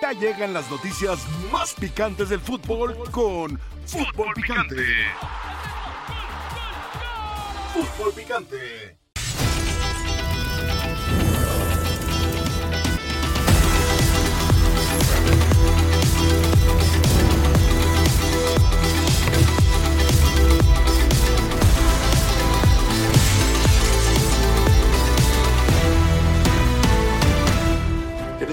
[0.00, 1.18] Ya llegan las noticias
[1.50, 4.84] más picantes del fútbol con Fútbol Picante.
[7.74, 9.00] Fútbol Picante.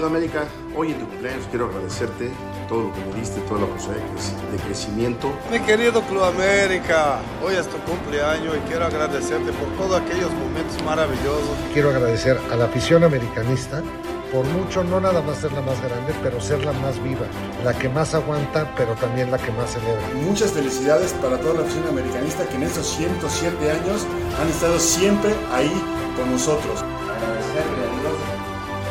[0.08, 0.48] América,
[0.78, 2.30] hoy en tu cumpleaños quiero agradecerte
[2.68, 5.32] todo lo que me diste, toda la posibilidad de crec- de crecimiento.
[5.50, 10.80] Mi querido Club América, hoy es tu cumpleaños y quiero agradecerte por todos aquellos momentos
[10.84, 11.50] maravillosos.
[11.72, 13.82] Quiero agradecer a la afición americanista
[14.30, 17.26] por mucho, no nada más ser la más grande, pero ser la más viva,
[17.64, 20.06] la que más aguanta, pero también la que más celebra.
[20.22, 24.06] Muchas felicidades para toda la afición americanista que en estos 107 años
[24.40, 25.72] han estado siempre ahí
[26.14, 26.84] con nosotros.
[27.08, 28.14] agradecerle a Dios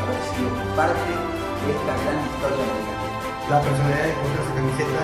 [0.03, 1.13] haber sido parte
[1.71, 3.05] esta gran historia americana.
[3.49, 5.01] la personalidad de comprar esa camiseta,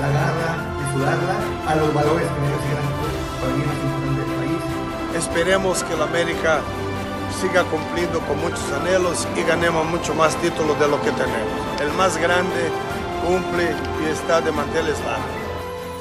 [0.00, 1.36] la garra, de sudarla,
[1.68, 2.88] a los valores que ese gran
[3.40, 4.60] para mí más importante del país.
[5.16, 6.60] Esperemos que el América
[7.40, 11.80] siga cumpliendo con muchos anhelos y ganemos mucho más títulos de lo que tenemos.
[11.80, 12.70] El más grande
[13.26, 15.26] cumple y está de manteles largos.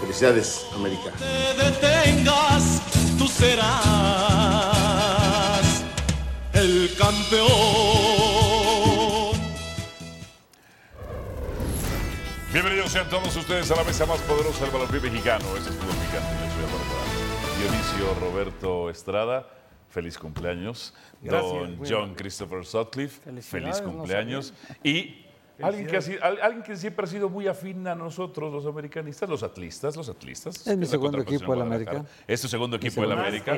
[0.01, 1.11] Felicidades, América.
[1.57, 2.81] detengas,
[3.17, 3.65] tú serás
[6.53, 8.24] el campeón.
[12.55, 15.43] Bienvenidos sean todos ustedes a la mesa más poderosa del balompié mexicano.
[15.57, 16.29] Este es Fútbol Picante.
[16.55, 17.59] Yo soy Morales.
[17.59, 19.45] Dionisio Roberto Estrada,
[19.89, 20.93] feliz cumpleaños.
[21.21, 22.15] Gracias, Don John.
[22.15, 24.53] Christopher Sutcliffe, feliz cumpleaños.
[24.85, 25.24] y
[25.61, 28.65] alguien que, ha sido- al- alguien que siempre ha sido muy afín a nosotros, los
[28.65, 30.67] americanistas, los atlistas, los atlistas.
[30.67, 31.61] Es mi segundo equipo del.
[31.61, 32.03] América.
[32.27, 33.57] Es tu segundo equipo del América.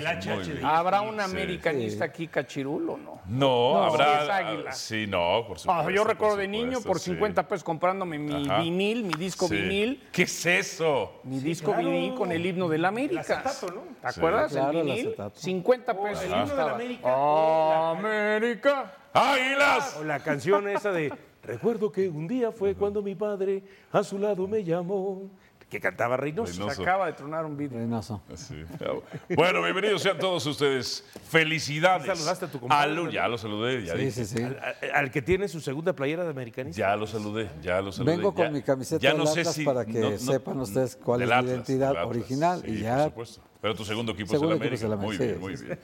[0.64, 1.22] ¿Habrá un Sí.
[1.22, 3.22] americanista aquí cachirulo no?
[3.28, 4.24] No, No, habrá.
[4.26, 4.72] sí águila.
[4.72, 5.90] Sí, no, por Ah, supuesto.
[5.92, 7.12] yo recuerdo de niño por sí.
[7.12, 8.60] 50 pesos comprándome mi Ajá.
[8.62, 9.56] vinil, mi disco Sí.
[9.56, 11.20] vinil, ¿Qué es eso?
[11.24, 13.44] mi disco vinil con el himno del América.
[14.02, 14.52] ¿Te acuerdas?
[14.52, 15.40] Claro, el vinil, acetato.
[15.40, 16.24] 50 pesos.
[16.24, 17.90] el himno del América.
[17.92, 18.94] América.
[19.14, 19.98] ¡Águilas!
[20.00, 21.12] O la canción esa de
[21.48, 23.64] Recuerdo que un día fue cuando mi padre
[23.94, 25.30] a su lado me llamó,
[25.70, 26.52] que cantaba Reynoso.
[26.52, 26.76] Reynoso.
[26.76, 27.80] Se acaba de tronar un vidrio.
[27.80, 28.22] Reynoso.
[28.36, 28.56] Sí.
[29.36, 31.04] Bueno, bienvenidos sean todos ustedes.
[31.30, 32.06] Felicidades.
[32.08, 33.10] ¿Saludaste a tu no?
[33.10, 34.26] ya lo saludé, ya Sí, dije.
[34.26, 34.44] sí, sí.
[34.94, 36.78] Al, que tiene su segunda playera de americanista.
[36.80, 38.16] Ya lo saludé, ya lo saludé.
[38.18, 40.96] Vengo con mi camiseta ya no sé Atlas si- para que no- no- sepan ustedes
[40.98, 42.08] cuál es mi identidad Atlas.
[42.08, 42.96] original Sí, y ya.
[43.10, 43.42] por supuesto.
[43.62, 45.06] Pero tu segundo equipo Segundo es el América.
[45.08, 45.80] Muy bien, sí, muy sí, bien.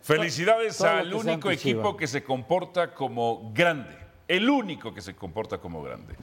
[0.00, 4.05] Felicidades al único equipo que se comporta como grande.
[4.28, 6.16] El único que se comporta como grande.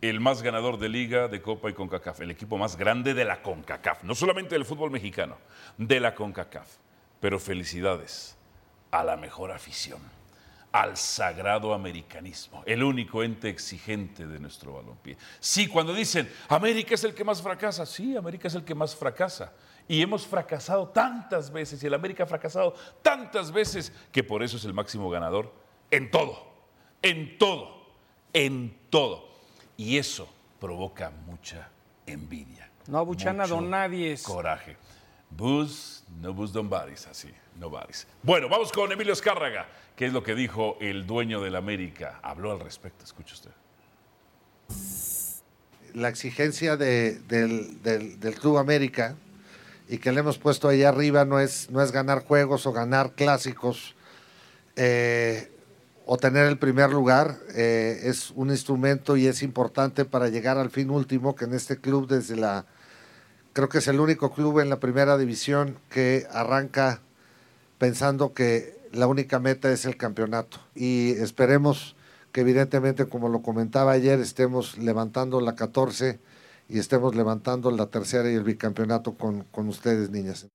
[0.00, 2.20] El más ganador de liga, de Copa y CONCACAF.
[2.20, 4.04] El equipo más grande de la CONCACAF.
[4.04, 5.36] No solamente del fútbol mexicano,
[5.76, 6.68] de la CONCACAF.
[7.20, 8.36] Pero felicidades
[8.90, 10.00] a la mejor afición,
[10.72, 15.16] al sagrado americanismo, el único ente exigente de nuestro balompié.
[15.40, 18.94] Sí, cuando dicen, América es el que más fracasa, sí, América es el que más
[18.94, 19.52] fracasa.
[19.86, 24.58] Y hemos fracasado tantas veces, y el América ha fracasado tantas veces, que por eso
[24.58, 25.52] es el máximo ganador
[25.90, 26.47] en todo,
[27.02, 27.86] en todo,
[28.32, 29.28] en todo.
[29.76, 30.28] Y eso
[30.60, 31.68] provoca mucha
[32.06, 32.68] envidia.
[32.86, 34.16] No abuchan a don nadie.
[34.22, 34.76] Coraje.
[35.30, 37.28] Bus, no bus don baris, así,
[37.58, 38.06] no baris.
[38.22, 42.18] Bueno, vamos con Emilio Escárraga, que es lo que dijo el dueño del América.
[42.22, 43.50] Habló al respecto, escuche usted.
[45.94, 49.16] La exigencia de- del, del- del Club América
[49.88, 53.12] y que le hemos puesto ahí arriba no es, no es ganar juegos o ganar
[53.12, 53.94] clásicos
[54.76, 55.50] eh,
[56.10, 57.38] o tener el primer lugar.
[57.54, 61.76] eh, es un instrumento y es importante para llegar al fin último, que en este
[61.76, 62.64] club desde la...
[63.52, 67.02] Creo que es el único club en la primera división que arranca
[67.76, 70.60] pensando que la única meta es el campeonato.
[70.74, 71.94] Y esperemos
[72.32, 76.20] que evidentemente, como lo comentaba ayer, estemos levantando la 14
[76.70, 80.46] y estemos levantando la tercera y el bicampeonato con, con ustedes, niñas.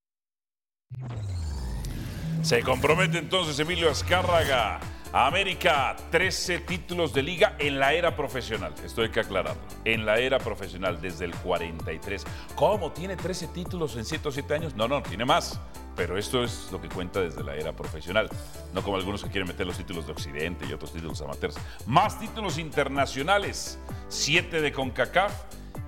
[2.41, 4.79] Se compromete entonces Emilio Azcárraga.
[5.15, 8.73] América, 13 títulos de liga en la era profesional.
[8.83, 9.61] Esto hay que aclararlo.
[9.85, 12.25] En la era profesional, desde el 43.
[12.55, 12.91] ¿Cómo?
[12.91, 14.75] ¿Tiene 13 títulos en 107 años?
[14.75, 15.59] No, no, tiene más.
[15.95, 18.27] Pero esto es lo que cuenta desde la era profesional.
[18.73, 21.57] No como algunos que quieren meter los títulos de Occidente y otros títulos amateurs.
[21.85, 23.77] Más títulos internacionales.
[24.09, 25.31] 7 de CONCACAF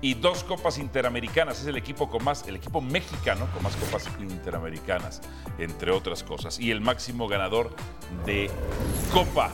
[0.00, 1.60] y dos copas interamericanas.
[1.60, 5.22] Es el equipo con más, el equipo mexicano con más copas interamericanas,
[5.58, 6.58] entre otras cosas.
[6.60, 7.74] Y el máximo ganador
[8.24, 8.50] de
[9.12, 9.52] Copa.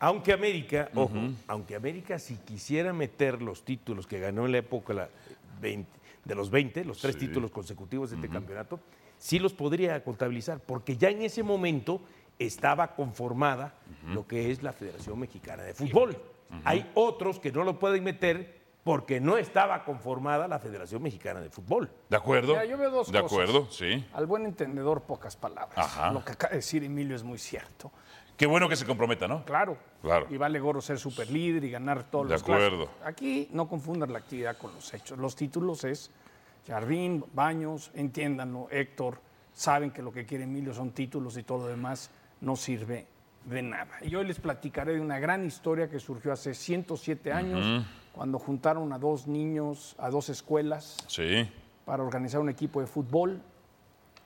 [0.00, 1.14] Aunque América, ojo,
[1.46, 5.08] aunque América si quisiera meter los títulos que ganó en la época la
[5.60, 5.88] 20
[6.24, 7.20] de los 20, los tres Sí.
[7.26, 8.80] títulos consecutivos de este campeonato,
[9.18, 12.02] sí los podría contabilizar, porque ya en ese momento
[12.38, 13.74] estaba conformada
[14.08, 16.16] lo que es la Federación Mexicana de Fútbol.
[16.64, 21.48] Hay otros que no lo pueden meter porque no estaba conformada la Federación Mexicana de
[21.50, 21.90] Fútbol.
[22.10, 22.52] ¿De acuerdo?
[22.52, 23.32] Mira, yo veo dos de cosas.
[23.32, 24.06] acuerdo, sí.
[24.12, 25.78] Al buen entendedor, pocas palabras.
[25.78, 26.12] Ajá.
[26.12, 27.90] Lo que acaba de decir Emilio es muy cierto.
[28.36, 29.44] Qué bueno que se comprometa, ¿no?
[29.44, 29.78] Claro.
[30.02, 30.26] Claro.
[30.28, 32.86] Y vale gorro ser superlíder y ganar todos De los acuerdo.
[32.86, 33.06] clásicos.
[33.06, 35.16] Aquí no confundan la actividad con los hechos.
[35.18, 36.10] Los títulos es
[36.66, 39.18] Jardín, Baños, entiéndanlo, Héctor,
[39.52, 42.10] saben que lo que quiere Emilio son títulos y todo lo demás
[42.40, 43.06] no sirve
[43.44, 43.96] de nada.
[44.02, 47.86] Y hoy les platicaré de una gran historia que surgió hace 107 años, Ujú.
[48.14, 51.48] Cuando juntaron a dos niños, a dos escuelas, Sí.
[51.84, 53.40] para organizar un equipo de fútbol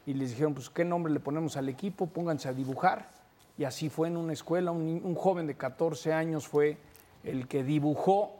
[0.06, 2.06] y les dijeron, pues, ¿qué nombre le ponemos al equipo?
[2.06, 3.11] Pónganse a dibujar.
[3.56, 6.79] Y así fue en una escuela, un, joven de 14 años fue
[7.25, 8.35] el que dibujó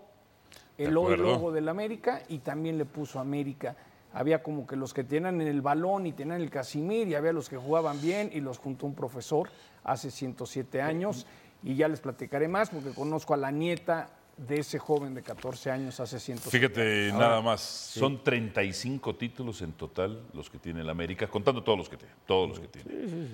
[0.77, 1.25] el acuerdo.
[1.25, 3.75] logo del América y también le puso América.
[4.13, 7.49] Había como que los que tenían el balón y tenían el Casimir y había los
[7.49, 9.51] que jugaban bien y los juntó un profesor
[9.83, 11.27] hace 107 años
[11.63, 15.71] y ya les platicaré más porque conozco a la nieta de ese joven de 14
[15.71, 17.19] años hace 107 Fíjate, años.
[17.19, 17.61] nada más.
[17.61, 22.15] Son 35 títulos en total los que tiene el América, contando todos los que tiene.
[22.27, 23.29] Todos los que tiene.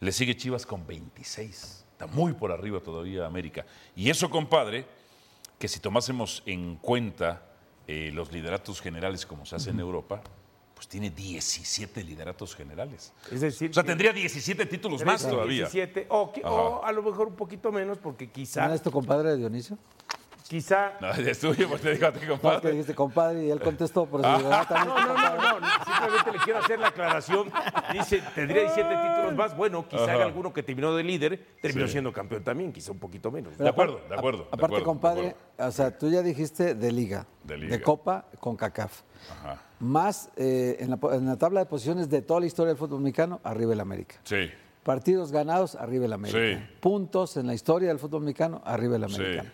[0.00, 1.84] Le sigue Chivas con 26.
[1.92, 3.64] Está muy por arriba todavía América.
[3.94, 4.86] Y eso, compadre,
[5.58, 7.42] que si tomásemos en cuenta
[7.86, 10.20] eh, los lideratos generales como se hace en Europa,
[10.74, 13.12] pues tiene 17 lideratos generales.
[13.32, 15.68] Es decir, O sea, tendría 17 títulos más 13, todavía.
[15.68, 19.78] 17, o, a lo mejor un poquito menos, porque ¿No quizá, es tu compadre Dionisio?
[20.48, 22.70] Quizá No, es tuyo, pues te digo a ti, No, que compadre.
[22.72, 25.60] dijiste compadre y él contestó, por ah, también No, no, no, compadre.
[25.60, 27.50] no, simplemente le quiero hacer la aclaración.
[27.92, 29.56] Dice, tendría 17 títulos más.
[29.56, 30.22] Bueno, quizá Ajá.
[30.24, 31.92] alguno que terminó de líder terminó Sí.
[31.92, 33.56] siendo campeón también, quizá un poquito menos.
[33.58, 34.38] De acuerdo, de acuerdo.
[34.42, 35.68] de Aparte, acuerdo, de compadre, acuerdo.
[35.68, 37.80] o sea, tú ya dijiste de liga, De liga.
[37.82, 39.02] Copa con CACAF.
[39.30, 39.62] Ajá.
[39.78, 43.00] Más eh, en, la, en la tabla de posiciones de toda la historia del fútbol
[43.00, 44.16] mexicano, arriba el América.
[44.24, 44.50] Sí.
[44.82, 46.38] Partidos ganados, arriba el América.
[46.38, 46.76] Sí.
[46.80, 49.42] Puntos en la historia del fútbol mexicano, arriba el América.
[49.42, 49.48] Sí.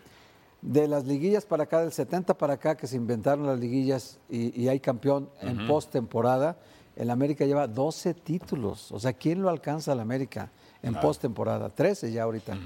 [0.63, 4.59] De las liguillas para acá, del 70 para acá, que se inventaron las liguillas y,
[4.63, 6.57] y hay campeón en postemporada,
[6.95, 8.93] el América lleva 12 títulos.
[8.93, 10.51] O sea, ¿quién lo alcanza al América
[10.83, 11.69] en postemporada?
[11.69, 12.57] 13 ya ahorita.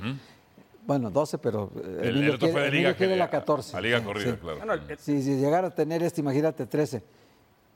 [0.87, 1.71] Bueno, 12, pero
[2.03, 3.77] El- el otro fue de quiere- liga quiere que- la 14.
[3.77, 4.39] a liga Sí, corrida, sí.
[4.41, 4.59] claro.
[4.59, 7.03] Bueno, el- Si, si llegara a tener este, imagínate 13.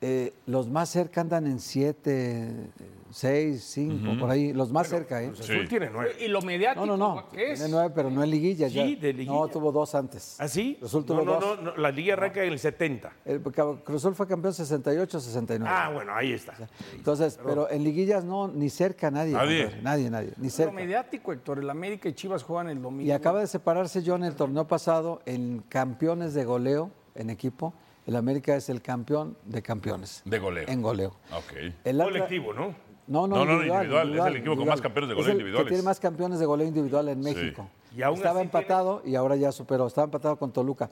[0.02, 2.70] Eh, los más cerca andan en 7,
[3.10, 4.52] 6, 5, por ahí.
[4.54, 5.26] Los más cerca, ¿eh?
[5.26, 6.12] Cruz Azul tiene nueve.
[6.20, 7.28] Y lo mediático, No, no, no.
[7.28, 7.58] ¿qué es?
[7.58, 8.70] Tiene 9, pero no en liguilla.
[8.70, 8.84] Sí, ya.
[9.00, 9.32] de liguilla.
[9.32, 10.36] No, tuvo dos antes.
[10.38, 10.76] ¿Ah, sí?
[10.78, 11.62] Cruz Azul tuvo no, no, dos.
[11.62, 13.12] no, no, la liga arranca en el 70.
[13.26, 15.70] El Cruz Azul fue campeón 68, 69.
[15.70, 16.54] Ah, bueno, ahí está.
[16.94, 19.34] Entonces, pero en liguillas no, ni cerca nadie.
[19.34, 19.64] Nadie.
[19.64, 20.32] compadre, Nadie, nadie.
[20.38, 20.72] Ni Lo cerca.
[20.72, 21.58] mediático, Héctor.
[21.58, 23.06] El América y Chivas juegan el domingo.
[23.06, 27.74] Y acaba de separarse John el torneo pasado en campeones de goleo en equipo.
[28.10, 30.22] El América es el campeón de campeones.
[30.24, 30.64] De goleo.
[30.66, 31.10] En goleo.
[31.32, 31.52] Ok.
[31.84, 32.74] El Atlas- Colectivo, ¿no?
[33.06, 35.32] No, no, No, no, individual, individual, es el equipo con más campeones de goleo Es
[35.32, 35.64] el individuales.
[35.64, 37.30] Que tiene más campeones de goleo individual en Sí.
[37.34, 37.68] México.
[37.96, 39.86] Y aún Estaba empatado y ahora ya superó.
[39.86, 40.90] Estaba empatado con Toluca.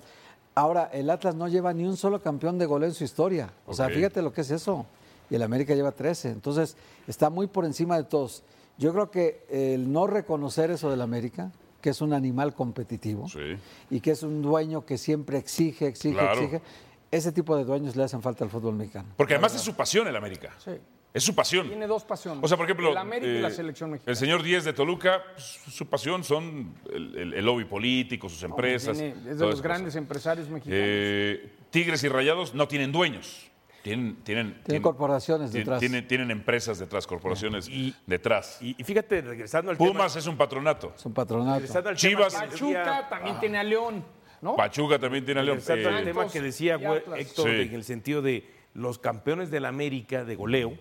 [0.55, 3.50] Ahora, el Atlas no lleva ni un solo campeón de goleo en su historia.
[3.67, 4.87] O sea, fíjate lo que es eso.
[5.29, 6.31] Y el América lleva 13.
[6.31, 6.76] Entonces,
[7.09, 8.44] está muy por encima de todos.
[8.79, 11.50] Yo creo que el no reconocer eso del América,
[11.81, 13.56] que es un animal competitivo Sí.
[13.91, 16.41] y que es un dueño que siempre exige, exige, Claro.
[16.41, 16.61] exige,
[17.10, 19.08] ese tipo de dueños le hacen falta al fútbol mexicano.
[19.16, 20.52] Porque además es su pasión el América.
[20.58, 20.72] Sí.
[21.14, 21.66] Es su pasión.
[21.69, 22.44] Tiene dos pasiones.
[22.44, 24.10] O sea, por ejemplo, El América y la eh, selección mexicana.
[24.12, 28.43] el señor Díez de Toluca, su, su pasión son el, el- el lobby político, sus
[28.43, 28.96] empresas.
[28.99, 29.96] Tiene- es de los grandes cosas.
[30.02, 30.78] empresarios mexicanos.
[30.81, 33.46] Eh, Tigres y Rayados no tienen dueños.
[33.82, 35.81] Tienen, tienen, tienen- corporaciones detrás.
[35.81, 37.70] Tienen, tienen empresas detrás, corporaciones
[38.06, 38.58] detrás.
[38.60, 40.93] Y, y fíjate, regresando al Pumas es un patronato.
[40.94, 41.55] Es un patronato.
[41.60, 44.05] Regresando al Chivas- Pachuca también tiene a León,
[44.41, 44.57] ¿no?
[44.57, 45.59] Pachuca también tiene a León.
[45.69, 46.75] Al Eh, tema que decía.
[47.17, 47.61] Héctor, Sí.
[47.63, 50.77] en el sentido de los campeones del América de goleo,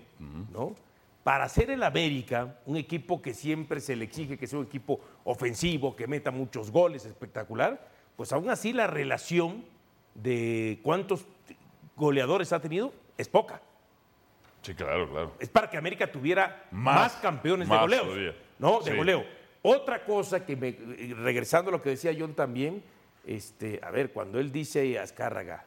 [0.51, 0.75] ¿no?
[1.23, 4.99] Para ser el América, un equipo que siempre se le exige que sea un equipo
[5.25, 9.65] ofensivo, que meta muchos goles, espectacular, pues aún así la relación
[10.15, 11.25] de cuántos
[11.95, 13.61] goleadores ha tenido es poca.
[14.61, 15.33] sí, claro, claro.
[15.39, 18.03] Es para que América tuviera Más, más, campeones más de goleo.
[18.03, 18.35] todavía.
[18.59, 18.97] No, de Sí.
[18.97, 19.25] goleo.
[19.61, 20.71] Otra cosa que me,
[21.23, 22.83] regresando a lo que decía John también,
[23.27, 25.65] este, a ver, cuando él dice Azcárraga,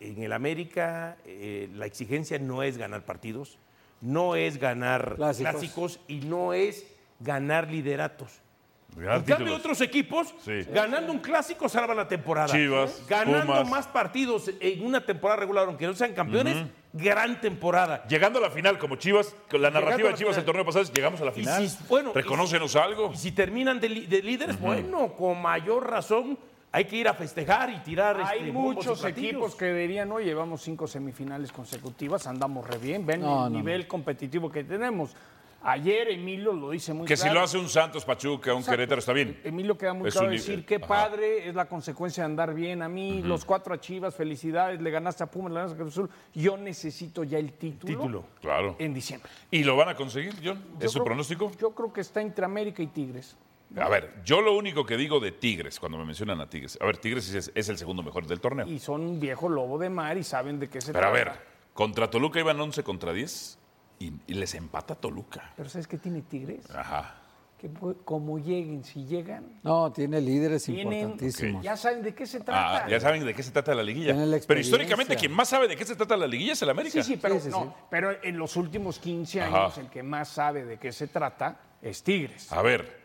[0.00, 3.58] en el América eh, la exigencia no es ganar partidos,
[4.00, 5.50] no es ganar Clásicos.
[5.52, 6.86] clásicos, y no es
[7.20, 8.40] ganar lideratos.
[8.96, 10.62] Ganar En cambio, otros equipos, Sí.
[10.72, 12.48] ganando un clásico, salvan la temporada.
[12.54, 13.68] Chivas, Ganando Pumas.
[13.68, 16.56] más partidos en una temporada regular, aunque no sean campeones,
[16.92, 18.04] gran temporada.
[18.08, 20.38] Llegando a la final, como Chivas, con la narrativa a de la Chivas final.
[20.40, 21.68] el torneo pasado, es, llegamos a la Y final.
[21.68, 23.10] si- bueno, Reconócenos algo.
[23.12, 26.38] Y si terminan de, líderes, bueno, con mayor razón
[26.70, 30.26] hay que ir a festejar y tirar Hay este, y muchos equipos que dirían, oye,
[30.26, 35.14] llevamos cinco semifinales consecutivas, andamos re bien, ven No, el no, nivel competitivo que tenemos.
[35.60, 37.40] Ayer Emilio lo dice muy Que si claro.
[37.40, 38.76] lo hace un Santos, Pachuca, un Exacto.
[38.76, 39.40] Querétaro, está bien.
[39.42, 40.86] Emilio queda muy Es claro un decir qué Ajá.
[40.86, 42.80] padre, es la consecuencia de andar bien.
[42.80, 45.92] A mí, los cuatro a Chivas, felicidades, le ganaste a Pumas, le ganaste a Cruz
[45.94, 46.10] Azul.
[46.32, 48.24] Yo necesito ya el título, Título.
[48.40, 48.76] Claro.
[48.78, 49.30] en diciembre.
[49.50, 50.62] ¿Y lo van a conseguir, John?
[50.78, 51.50] Yo ¿Es su creo- pronóstico?
[51.60, 53.36] Yo creo que está entre América y Tigres.
[53.76, 56.86] A ver, yo lo único que digo de Tigres, cuando me mencionan a Tigres, a
[56.86, 58.66] ver, Tigres es, es el segundo mejor del torneo.
[58.66, 61.30] Y son un viejo lobo de mar y saben de qué se Pero a trata.
[61.32, 61.40] ver,
[61.74, 63.58] contra Toluca iban 11 contra 10
[63.98, 65.52] y, y les empata Toluca.
[65.56, 66.70] Pero ¿sabes qué tiene Tigres?
[66.74, 67.14] Ajá.
[67.58, 67.68] Que
[68.04, 71.64] como lleguen, si llegan, No, tiene líderes tienen, importantísimos.
[71.64, 72.84] ya saben de qué se trata.
[72.84, 74.14] Ah, ya saben de qué se trata la liguilla.
[74.14, 77.02] La Pero históricamente quien más sabe de qué se trata la liguilla es el América.
[77.02, 77.70] Sí, sí, pero, Sí, sí, no, sí.
[77.90, 79.64] pero en los últimos 15 Ajá.
[79.64, 82.52] años el que más sabe de qué se trata es Tigres.
[82.52, 82.96] A ver,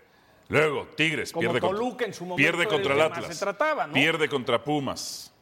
[0.50, 3.36] luego Tigres Como pierde Toluca contra, en su momento pierde contra el Atlas.
[3.36, 3.94] se trataba, ¿no?
[3.94, 5.33] Pierde contra Pumas.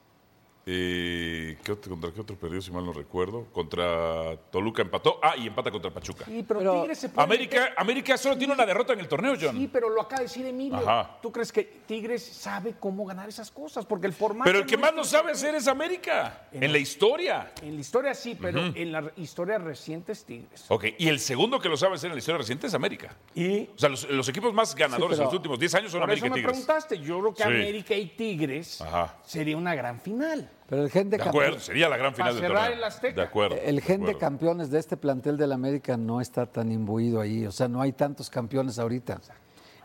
[0.66, 3.46] Eh, ¿qué otro- ¿Contra qué otro perdió, si mal no recuerdo?
[3.52, 5.20] Contra Toluca empató.
[5.22, 6.26] Ah, y empata contra Pachuca.
[6.26, 9.08] Sí, pero, Pero Tigres se puede América, meter- América solo tiene una derrota en el
[9.08, 9.58] torneo, John.
[9.58, 10.78] Sí, pero lo acaba de decir Emilio.
[10.78, 11.18] Ajá.
[11.22, 13.86] ¿Tú crees que Tigres sabe cómo ganar esas cosas?
[13.86, 14.46] Porque el formato.
[14.50, 16.48] Pero el que no más lo sabe hacer es América.
[16.52, 17.52] En la historia.
[17.62, 20.66] En la historia sí, pero en la historia reciente es Tigres.
[20.70, 23.16] Ok, y el segundo que lo sabe hacer en la historia reciente es América.
[23.34, 26.10] Y O sea, los, los equipos más ganadores en los últimos 10 años son Por
[26.12, 26.52] eso América y me Tigres.
[26.52, 27.00] preguntaste.
[27.00, 27.50] Yo creo que Sí.
[27.50, 29.18] América y Tigres Ajá.
[29.24, 30.50] sería una gran final.
[30.72, 32.78] Pero el gen de, acuerdo, sería la gran final Para del cerrar torneo.
[32.78, 33.16] el Azteca.
[33.16, 33.58] De acuerdo.
[33.62, 37.46] el gen de campeones de este plantel del América no está tan imbuido ahí.
[37.46, 39.20] O sea, no hay tantos campeones ahorita.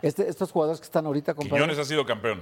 [0.01, 2.41] Este- estos jugadores que están ahorita compadre, Quiñones ha sido campeón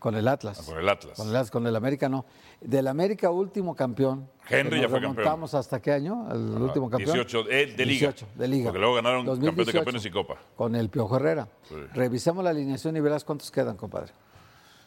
[0.00, 0.62] con el Atlas.
[0.62, 1.16] con el Atlas.
[1.16, 2.26] Con el, Atlas, con el América no.
[2.60, 4.28] Del América último campeón.
[4.50, 5.14] Henry ya fue campeón.
[5.18, 6.26] remontamos hasta qué año?
[6.32, 7.14] El último campeón.
[7.14, 8.08] 18, eh, de liga.
[8.10, 8.64] 18, de liga.
[8.64, 10.36] Porque luego ganaron campeón de 2018, campeones y copa.
[10.56, 11.46] Con el Piojo Herrera.
[11.68, 11.76] Sí.
[11.94, 14.10] Revisemos la alineación y verás cuántos quedan, compadre.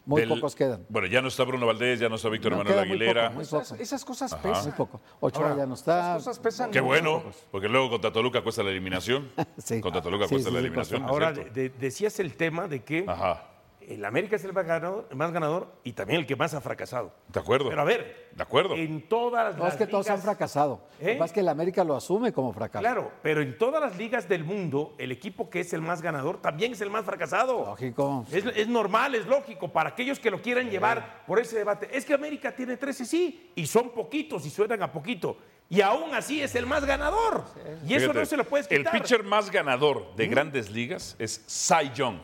[0.07, 0.85] Muy Del- pocos quedan.
[0.87, 3.23] Bueno, ya no está Bruno Valdés, ya no está Víctor No, Manuel muy Aguilera.
[3.27, 3.61] poco, muy poco.
[3.61, 4.71] Esas, esas cosas Muy pesan.
[4.75, 5.01] poco.
[5.19, 6.11] Ochoa ya no está.
[6.15, 6.71] Esas cosas pesan.
[6.71, 9.29] Qué bueno, porque luego contra Toluca cuesta la eliminación.
[9.57, 9.81] Sí.
[9.81, 11.03] Contra Toluca Sí, cuesta sí, la sí, eliminación.
[11.03, 13.43] ahora de- decías el tema de que Ajá,
[13.87, 16.61] el América es el más ganador, el más ganador y también el que más ha
[16.61, 17.13] fracasado.
[17.29, 17.69] de acuerdo.
[17.69, 18.75] Pero a ver, De acuerdo.
[18.75, 20.81] en todas No, las es que todos han fracasado.
[20.99, 21.05] ¿Eh?
[21.05, 22.81] Lo que pasa es que el América lo asume como fracaso.
[22.81, 26.41] Claro, pero en todas las ligas del mundo, el equipo que es el más ganador
[26.41, 27.65] también es el más fracasado.
[27.65, 28.25] Lógico.
[28.31, 31.89] Es, es normal, es lógico, para aquellos que lo quieran llevar por ese debate.
[31.91, 35.37] Es que América tiene 13, sí, y son poquitos y suenan a poquito.
[35.69, 37.43] Y aún así es el más ganador.
[37.85, 38.93] Y eso Fíjate, no se lo puedes El quitar.
[38.93, 42.19] pitcher más ganador de grandes ligas es Cy Young.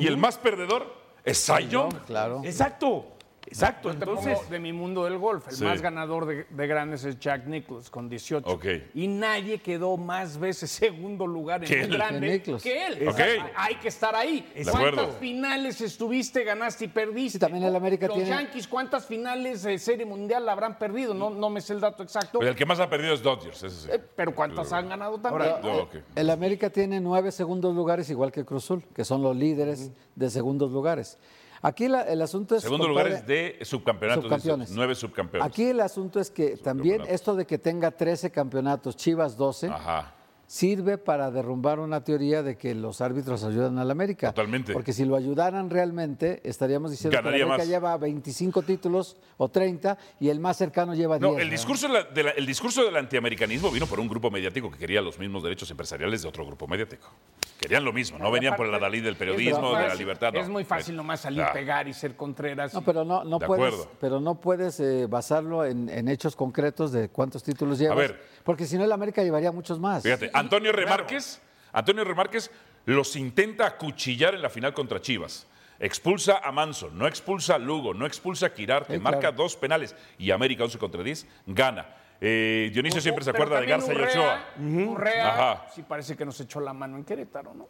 [0.00, 0.92] Y el más perdedor
[1.24, 1.94] es Cy Young.
[2.06, 2.42] Claro.
[2.44, 3.13] Exacto,
[3.46, 3.92] exacto.
[3.92, 5.64] Yo te pongo Entonces, de mi mundo del golf, el Sí.
[5.64, 8.48] más ganador de, de grandes es Jack Nicklaus con 18.
[8.48, 8.64] Ok.
[8.94, 11.92] Y nadie quedó más veces segundo lugar en Que él.
[11.92, 12.62] grande Que Nicklaus.
[12.62, 13.08] que él.
[13.08, 13.20] Ok.
[13.56, 14.46] Hay que estar ahí.
[14.54, 17.30] De ¿Cuántas finales estuviste, ganaste y perdiste?
[17.32, 21.14] Sí, también el América Los tiene- Yankees, ¿cuántas finales de Serie Mundial habrán perdido?
[21.14, 22.38] No, no me sé el dato exacto.
[22.38, 23.88] Pues el que más ha perdido es Dodgers, ese sí.
[23.92, 25.52] Eh, pero ¿cuántas han ganado también?
[25.62, 25.94] No, ok.
[26.14, 30.30] El América tiene nueve segundos lugares, igual que Cruz Azul, que son los líderes de
[30.30, 31.18] segundos lugares.
[31.64, 32.62] Aquí la- el asunto es.
[32.62, 34.24] Segundo lugar es de subcampeonatos.
[34.24, 34.68] Subcampeones.
[34.68, 35.48] dice, nueve subcampeones.
[35.50, 40.12] Aquí el asunto es que también esto de que tenga 13 campeonatos, Chivas 12, Ajá.
[40.46, 44.28] sirve para derrumbar una teoría de que los árbitros ayudan al América.
[44.28, 44.74] Totalmente.
[44.74, 47.68] Porque si lo ayudaran realmente, estaríamos diciendo Ganaría que el América más.
[47.68, 51.32] lleva 25 títulos o 30 y el más cercano lleva 10.
[51.32, 51.50] No, el ¿no?
[51.50, 55.00] discurso, la- de la- el discurso del antiamericanismo vino por un grupo mediático que quería
[55.00, 57.08] los mismos derechos empresariales de otro grupo mediático.
[57.58, 60.32] Querían lo mismo, no venían por la Dalí del periodismo, de la libertad.
[60.32, 60.40] no.
[60.40, 61.52] Es muy fácil nomás salir, Ah.
[61.52, 62.74] pegar y ser Contreras.
[62.74, 63.92] No, y- pero no, no De puedes, acuerdo.
[64.00, 67.96] pero no puedes eh, basarlo en, en hechos concretos de cuántos títulos llevas.
[67.96, 68.20] ver.
[68.42, 70.02] Porque si no, el América llevaría muchos más.
[70.02, 71.40] Fíjate, Antonio Remárquez,
[71.72, 72.50] Antonio Remárquez
[72.86, 75.46] los intenta acuchillar en la final contra Chivas.
[75.80, 79.36] Expulsa a Manson, no expulsa a Lugo, no expulsa a Quirarte, Sí, marca claro.
[79.36, 81.86] dos penales y América 11 contra 10 gana.
[82.26, 84.44] Eh, Dionisio siempre se acuerda de Garza y Ochoa.
[84.58, 85.66] Urrea, Ajá.
[85.74, 87.68] sí parece que nos echó la mano en Querétaro, ¿no?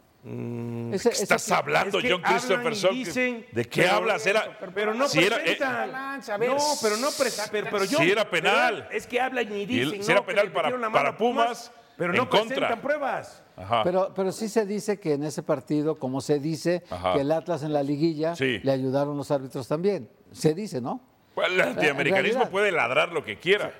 [0.93, 2.95] Ese- ese Estás hablando, es que John Christopher hablan y Sol.
[2.95, 4.25] dicen, ¿De qué pero- hablas?
[4.25, 5.57] Era, pero no si era, eh.
[5.59, 7.09] No, pero no
[7.51, 8.85] pero, pero yo, Sí era penal.
[8.87, 9.93] pero Es que hablan y Y dicen.
[9.95, 12.47] el- sí era no, penal para- para Pumas, pero no contra.
[12.55, 13.43] presentan pruebas.
[13.57, 13.83] Ajá.
[13.83, 17.13] Pero, pero sí se dice que en ese partido, como se dice, Ajá.
[17.13, 18.59] que el Atlas en la liguilla Sí.
[18.63, 20.09] le ayudaron los árbitros también.
[20.31, 21.01] Se dice, ¿no?
[21.35, 23.73] Pues, el antiamericanismo puede ladrar lo que quiera.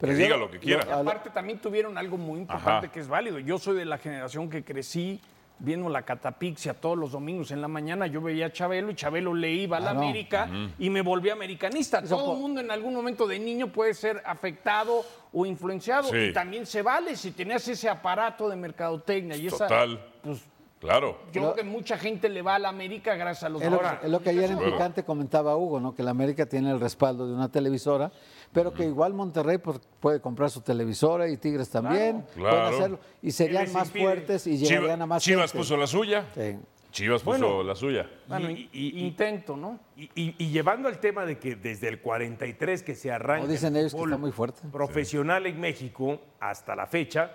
[0.00, 0.82] Pero que yo- diga lo que quiera.
[0.98, 2.92] Aparte también tuvieron algo muy importante Ajá.
[2.92, 3.38] que es válido.
[3.38, 5.20] Yo soy de la generación que crecí
[5.62, 8.06] viendo la catapixia todos los domingos en la mañana.
[8.06, 10.00] Yo veía a Chabelo y Chabelo le iba a la Claro.
[10.06, 11.98] América y me volví americanista.
[11.98, 15.04] Eso Todo el mundo en algún momento de niño puede ser afectado
[15.34, 16.04] o influenciado.
[16.08, 16.16] Sí.
[16.16, 20.00] Y también se vale si tenías ese aparato de mercadotecnia y esa, Total.
[20.22, 20.40] pues
[20.80, 21.18] Claro.
[21.30, 23.76] Yo creo que mucha gente le va a la América gracias a los Es lo,
[23.76, 24.72] Ahora, es lo que ayer en Bueno.
[24.72, 25.94] Picante comentaba Hugo, ¿no?
[25.94, 28.10] Que la América tiene el respaldo de una televisora,
[28.52, 32.24] pero que igual Monterrey pues, puede comprar su televisora y Tigres también.
[32.34, 32.56] Claro.
[32.56, 32.98] Pueden hacerlo.
[33.20, 34.04] Y serían más impide?
[34.04, 35.58] fuertes y Chiva- llegarían a más Chivas gente.
[35.62, 36.24] puso la suya.
[36.34, 36.56] Sí.
[36.92, 37.62] Chivas puso Bueno.
[37.62, 38.10] la suya.
[38.26, 39.78] Bueno, Y- y- y- intento, ¿no?
[39.96, 43.42] Y, y- y llevando al tema de que desde el 43 que se arranca.
[43.42, 44.62] Como dicen el ellos que está muy fuerte.
[44.72, 47.30] Profesional en México hasta la fecha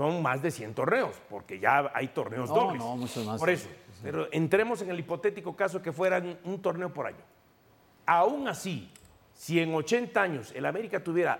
[0.00, 2.78] son más de 100 torneos, porque ya hay torneos No, dobles.
[2.80, 3.38] no, muchos más.
[3.38, 3.68] Por eso.
[4.02, 7.22] Pero entremos en el hipotético caso que fueran un torneo por año.
[8.06, 8.90] Aún así,
[9.34, 11.38] si en 80 años el América tuviera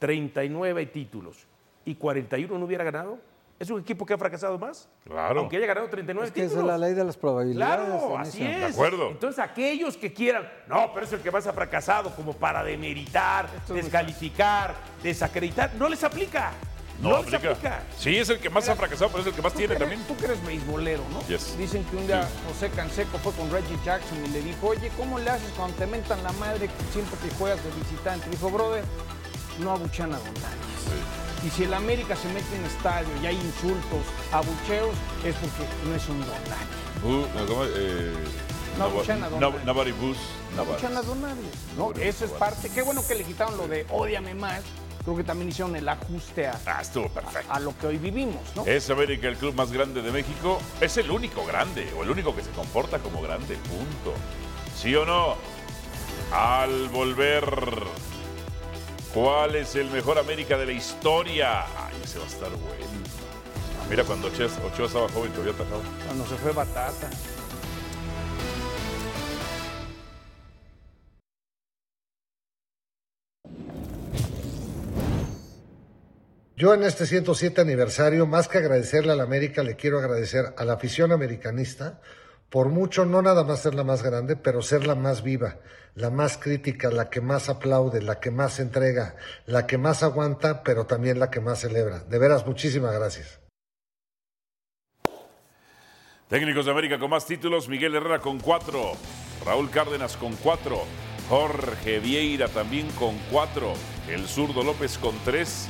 [0.00, 1.46] 39 títulos
[1.86, 3.18] y 41 no hubiera ganado,
[3.58, 4.86] ¿es un equipo que ha fracasado más?
[5.04, 5.40] Claro.
[5.40, 6.74] Aunque haya ganado 39 Es que esa títulos.
[6.74, 7.86] es la ley de las probabilidades.
[7.88, 8.58] Claro, así es.
[8.58, 9.08] De acuerdo.
[9.12, 13.48] Entonces, aquellos que quieran, no, pero es el que más ha fracasado, como para demeritar,
[13.66, 16.52] descalificar, desacreditar, no les aplica.
[17.00, 17.50] No, No, les aplica.
[17.52, 17.82] aplica.
[17.98, 20.00] Sí, es el que más ha fracasado, pero es el que más tiene eres- también.
[20.06, 21.26] Tú que eres beisbolero, ¿no?
[21.26, 21.56] Yes.
[21.58, 25.18] Dicen que un día José Canseco fue con Reggie Jackson y le dijo, oye, ¿cómo
[25.18, 28.30] le haces cuando te mentan la madre que siempre que juegas de visitante?
[28.30, 28.84] Dijo, brother,
[29.58, 30.30] no abuchean a nadie.
[31.44, 34.00] Y si el América se mete en estadio y hay insultos,
[34.32, 37.04] abucheos, es porque no es un nadie.
[37.04, 37.64] Uh, no.
[37.66, 38.14] Eh,
[38.78, 39.64] nobody- Buchanan, no- ¿dónde?
[39.64, 40.70] Nobody No nobody.
[40.86, 41.02] abuchean a.
[41.76, 41.92] ¿no?
[42.00, 42.70] Eso es parte.
[42.70, 44.62] Qué bueno que le quitaron lo de ódiame más.
[45.04, 47.52] Creo que también hicieron el ajuste a, Ah, estuvo perfecto.
[47.52, 48.64] a lo que hoy vivimos, ¿no?
[48.64, 50.60] Es América el club más grande de México.
[50.80, 54.14] Es el único grande, o el único que se comporta como grande, punto.
[54.76, 55.36] ¿Sí o no?
[56.32, 57.44] Al volver,
[59.12, 61.62] ¿cuál es el mejor América de la historia?
[61.86, 62.84] Ay, ese va a estar bueno.
[63.90, 65.82] Mira, cuando Ochoa, Ochoa estaba joven todavía atajaba.
[66.06, 67.10] Cuando se fue Batata.
[76.56, 80.64] Yo en este 107 aniversario, más que agradecerle a la América, le quiero agradecer a
[80.64, 82.00] la afición americanista
[82.48, 85.58] por mucho, no nada más ser la más grande, pero ser la más viva,
[85.96, 90.62] la más crítica, la que más aplaude, la que más entrega, la que más aguanta,
[90.62, 92.04] pero también la que más celebra.
[92.04, 93.40] De veras, muchísimas gracias.
[96.28, 98.92] Técnicos de América con más títulos, Miguel Herrera con cuatro,
[99.44, 100.84] Raúl Cárdenas con cuatro,
[101.28, 103.72] Jorge Vieira también con cuatro,
[104.08, 105.68] el zurdo López con tres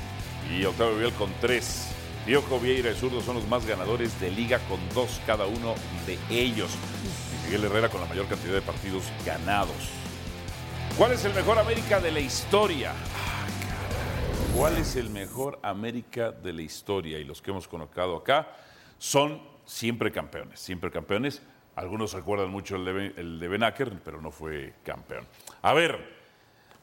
[0.50, 1.90] y Octavio Vial con tres.
[2.26, 5.74] Piojo Vieira y zurdo son los más ganadores de liga con dos cada uno
[6.06, 6.70] de ellos.
[7.44, 9.76] Miguel Herrera con la mayor cantidad de partidos ganados.
[10.96, 12.92] ¿Cuál es el mejor América de la historia?
[14.56, 17.18] ¿Cuál es el mejor América de la historia?
[17.18, 18.56] Y los que hemos colocado acá
[18.98, 21.42] son siempre campeones, siempre campeones.
[21.76, 25.26] Algunos recuerdan mucho el de, el pero no fue campeón.
[25.60, 25.98] A ver,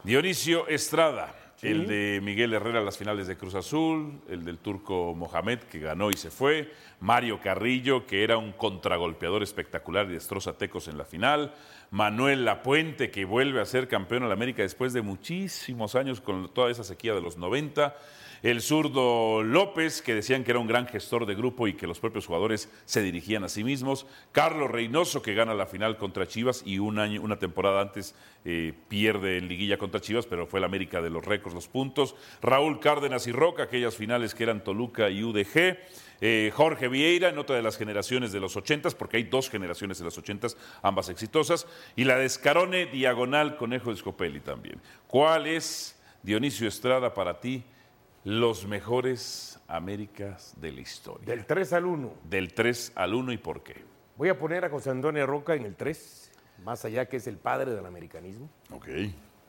[0.04, 5.13] Dionisio Estrada, el de Miguel Herrera en las finales de Cruz Azul, el del turco
[5.15, 10.58] Mohamed que ganó y se fue, Mario Carrillo que era un contragolpeador espectacular y destroza
[10.58, 11.54] tecos en la final,
[11.91, 16.54] Manuel Lapuente que vuelve a ser campeón en la América después de muchísimos años con
[16.54, 17.95] toda esa sequía de los 90,
[18.43, 21.99] el zurdo López, que decían que era un gran gestor de grupo y que los
[21.99, 24.08] propios jugadores se dirigían a sí mismos.
[24.32, 28.73] Carlos Reynoso, que gana la final contra Chivas y un año, una temporada antes eh,
[28.88, 32.15] pierde en liguilla contra Chivas, pero fue el América de los récords, los puntos.
[32.41, 35.77] Raúl Cárdenas y Roca, aquellas finales que eran Toluca y UDG.
[36.23, 39.99] Eh, Jorge Vieira, en otra de las generaciones de los ochentas, porque hay dos generaciones
[39.99, 41.67] de los ochentas, ambas exitosas.
[41.95, 44.80] Y la de Escarone, Diagonal, Conejo de Scopelli también.
[45.08, 47.63] ¿Cuál es, Dionisio Estrada, para ti?
[48.24, 51.26] Los mejores Américas de la historia.
[51.26, 52.14] Del 3 al 1.
[52.30, 53.84] Del 3 al 1 y por qué.
[54.18, 56.32] Voy a poner a José Antonio Roca en el 3,
[56.66, 58.88] más allá que es el padre del americanismo, Ok.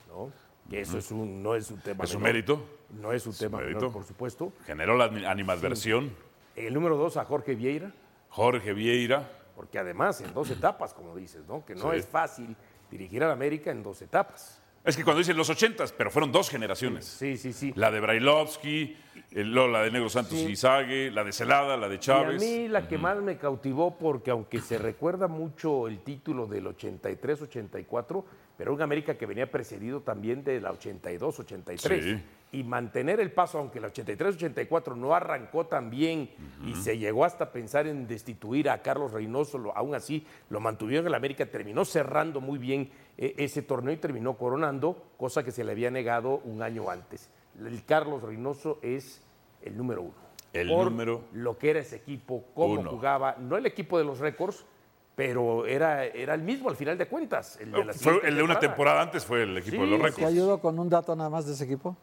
[0.09, 0.31] ¿no?
[0.71, 2.65] Que eso es un, no es un tema ¿Es un mérito?
[2.91, 3.93] No es un Es tema un menor, mérito.
[3.93, 4.53] por supuesto.
[4.65, 6.13] Generó la ani- animadversión.
[6.55, 7.93] El número 2 a Jorge Vieira,
[8.29, 9.29] Jorge Vieira.
[9.57, 11.65] porque además en dos etapas, como dices, ¿no?
[11.65, 11.99] Que no Sí.
[11.99, 12.57] es fácil
[12.91, 14.62] dirigir al América en dos etapas.
[14.85, 17.05] Es que cuando dicen los ochentas, pero fueron dos generaciones.
[17.07, 17.73] Sí, sí, sí.
[17.77, 18.97] La de Brailovsky,
[19.31, 20.47] la de Negro Santos Sí.
[20.49, 22.43] y Izague, la de Celada, la de Chávez.
[22.43, 26.47] Y a mí la que más me cautivó, porque aunque se recuerda mucho el título
[26.47, 28.25] del 83-84,
[28.57, 31.79] pero un América que venía precedido también de la 82-83.
[32.03, 32.23] Sí.
[32.53, 36.29] Y mantener el paso, aunque la 83-84 no arrancó tan bien
[36.67, 41.07] y se llegó hasta pensar en destituir a Carlos Reynoso, lo- aún así lo mantuvieron
[41.07, 45.65] el América, terminó cerrando muy bien eh, ese torneo y terminó coronando, cosa que se
[45.65, 47.31] le había negado un año antes.
[47.59, 49.23] El Carlos Reynoso es
[49.63, 50.15] el número uno
[50.53, 52.91] El por número lo que era ese equipo, cómo uno.
[52.91, 54.67] jugaba, no el equipo de los récords,
[55.15, 57.59] pero era, era el mismo al final de cuentas.
[57.61, 59.87] El de, la Fue siguiente el de una temporada antes fue el equipo Sí, de
[59.87, 60.01] los sí.
[60.03, 60.27] ¿Te récords.
[60.27, 61.97] ayudo con un dato nada más de ese equipo?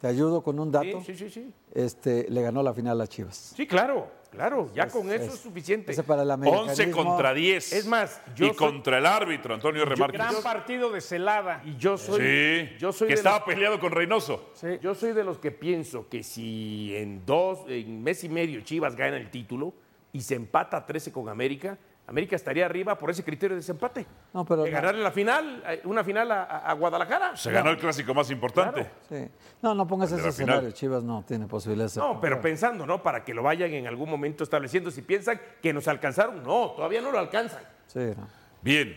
[0.00, 1.02] Te ayudo con un dato.
[1.04, 1.52] Sí, sí, sí, sí.
[1.74, 3.52] Este, le ganó la final a Chivas.
[3.54, 4.70] Sí, claro, claro.
[4.74, 5.92] Ya con eso es- es suficiente.
[5.92, 6.46] ese para el 11
[6.84, 7.72] americanismo- contra 10.
[7.74, 10.18] Es más, yo y soy- contra el árbitro, Antonio Remarques.
[10.18, 11.60] Gran partido de celada.
[11.66, 14.50] Y yo soy, Sí, yo soy que de estaba los- peleado con Reynoso.
[14.80, 18.96] Yo soy de los que pienso que si en dos, en mes y medio Chivas
[18.96, 19.74] gana el título
[20.10, 21.76] y se empata a 13 con América,
[22.10, 24.04] América estaría arriba por ese criterio de desempate.
[24.34, 24.76] No, pero de no.
[24.76, 27.36] ganarle la final, eh, una final a, Guadalajara.
[27.36, 28.90] Se ganó el clásico más importante.
[29.08, 29.28] Sí.
[29.62, 30.30] No, no pongas ese final.
[30.30, 30.70] escenario.
[30.72, 31.94] Chivas no tiene posibilidades.
[31.94, 33.00] de No, pero pensando, ¿no?
[33.00, 34.90] Para que lo vayan en algún momento estableciendo.
[34.90, 37.62] Si piensan que nos alcanzaron, no, todavía no lo alcanzan.
[37.86, 38.26] Sí, no.
[38.60, 38.96] Bien.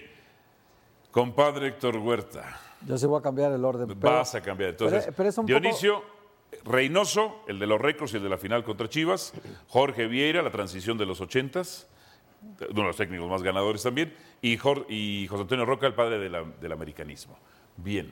[1.11, 2.59] Compadre Héctor Huerta.
[2.81, 3.87] Yo sí voy a cambiar el orden.
[3.87, 4.71] pero- Vas a cambiar.
[4.71, 6.03] Entonces, pero- pero es un poco- Dionisio,
[6.65, 9.33] Reynoso, el de los récords y el de la final contra Chivas.
[9.67, 11.87] Jorge Vieira, la transición de los ochentas.
[12.69, 14.13] Uno de los técnicos más ganadores también.
[14.41, 14.85] Y, José
[15.41, 17.35] Antonio Roca, el padre de la- del americanismo.
[17.77, 18.11] Bien.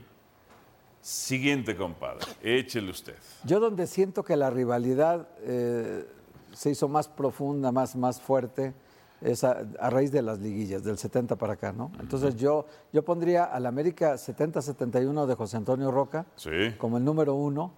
[1.02, 2.20] Siguiente, compadre.
[2.42, 3.16] Échele usted.
[3.44, 6.06] Yo donde siento que la rivalidad eh,
[6.54, 8.74] se hizo más profunda, más, más fuerte,
[9.22, 11.92] es a, a raíz de las liguillas, del 70 para acá, ¿no?
[12.00, 16.50] Entonces yo, yo pondría al América 70-71 de José Antonio Roca Sí.
[16.78, 17.72] como el número uno,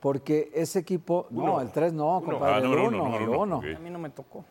[0.00, 2.30] porque ese equipo, no, el 3 no, Uno.
[2.32, 3.70] compadre, Ah, el número 1, uno, el número uno, 1.
[3.72, 3.76] ok.
[3.76, 4.44] A mí no me tocó.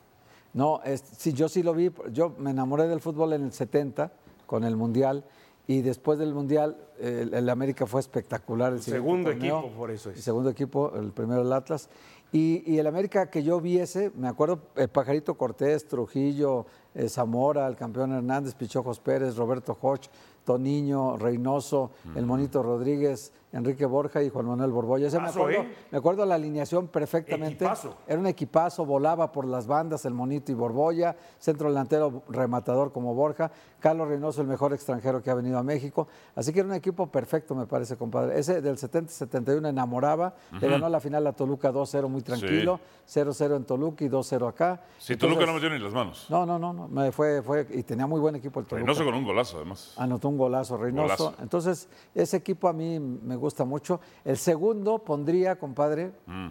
[0.53, 1.91] No, es- sí, yo sí lo vi.
[2.11, 4.11] Yo me enamoré del fútbol en el 70
[4.45, 5.23] con el Mundial
[5.67, 8.73] y después del Mundial el, el América fue espectacular.
[8.73, 9.59] El Segundo torneo.
[9.59, 10.17] equipo, por eso es.
[10.17, 11.89] El segundo equipo, el primero el Atlas.
[12.33, 17.67] Y, y el América que yo viese, me acuerdo, el Pajarito Cortés, Trujillo, eh, Zamora,
[17.67, 20.07] el campeón Hernández, Pichojos Pérez, Roberto Hoch,
[20.43, 25.07] Toniño, Reynoso, el Monito Rodríguez, Enrique Borja y Juan Manuel Borbolla.
[25.07, 25.75] Ese me acuerdo, ¿eh?
[25.89, 27.65] me acuerdo la alineación perfectamente.
[27.65, 27.95] Equipazo.
[28.05, 33.15] Era un equipazo, volaba por las bandas el Monito y Borbolla, centro delantero rematador como
[33.15, 36.75] Borja, Carlos Reynoso el mejor extranjero que ha venido a México, así que era un
[36.75, 38.37] equipo perfecto me parece compadre.
[38.37, 43.65] Ese del 70-71 enamoraba, le ganó la final a Toluca 2-0 muy tranquilo, 0-0 en
[43.65, 44.81] Toluca y 2-0 acá.
[44.99, 46.27] Si Entonces- Toluca no metió ni las manos.
[46.29, 48.85] No, no, no, no, me fue, fue, y tenía muy buen equipo el Toluca.
[48.85, 49.95] Reynoso con un golazo, además.
[49.97, 51.23] Anotó un golazo Reynoso.
[51.25, 51.41] Golazo.
[51.41, 53.99] Entonces, ese equipo a mí me gusta mucho.
[54.25, 56.47] El segundo pondría, compadre, Mm.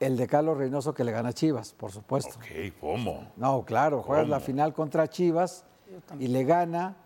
[0.00, 2.34] el de Carlos Reynoso que le gana a Chivas, por supuesto.
[2.36, 3.28] Ok, ¿cómo?
[3.36, 5.64] No, claro, juegas la final contra Chivas
[6.18, 6.96] y le gana.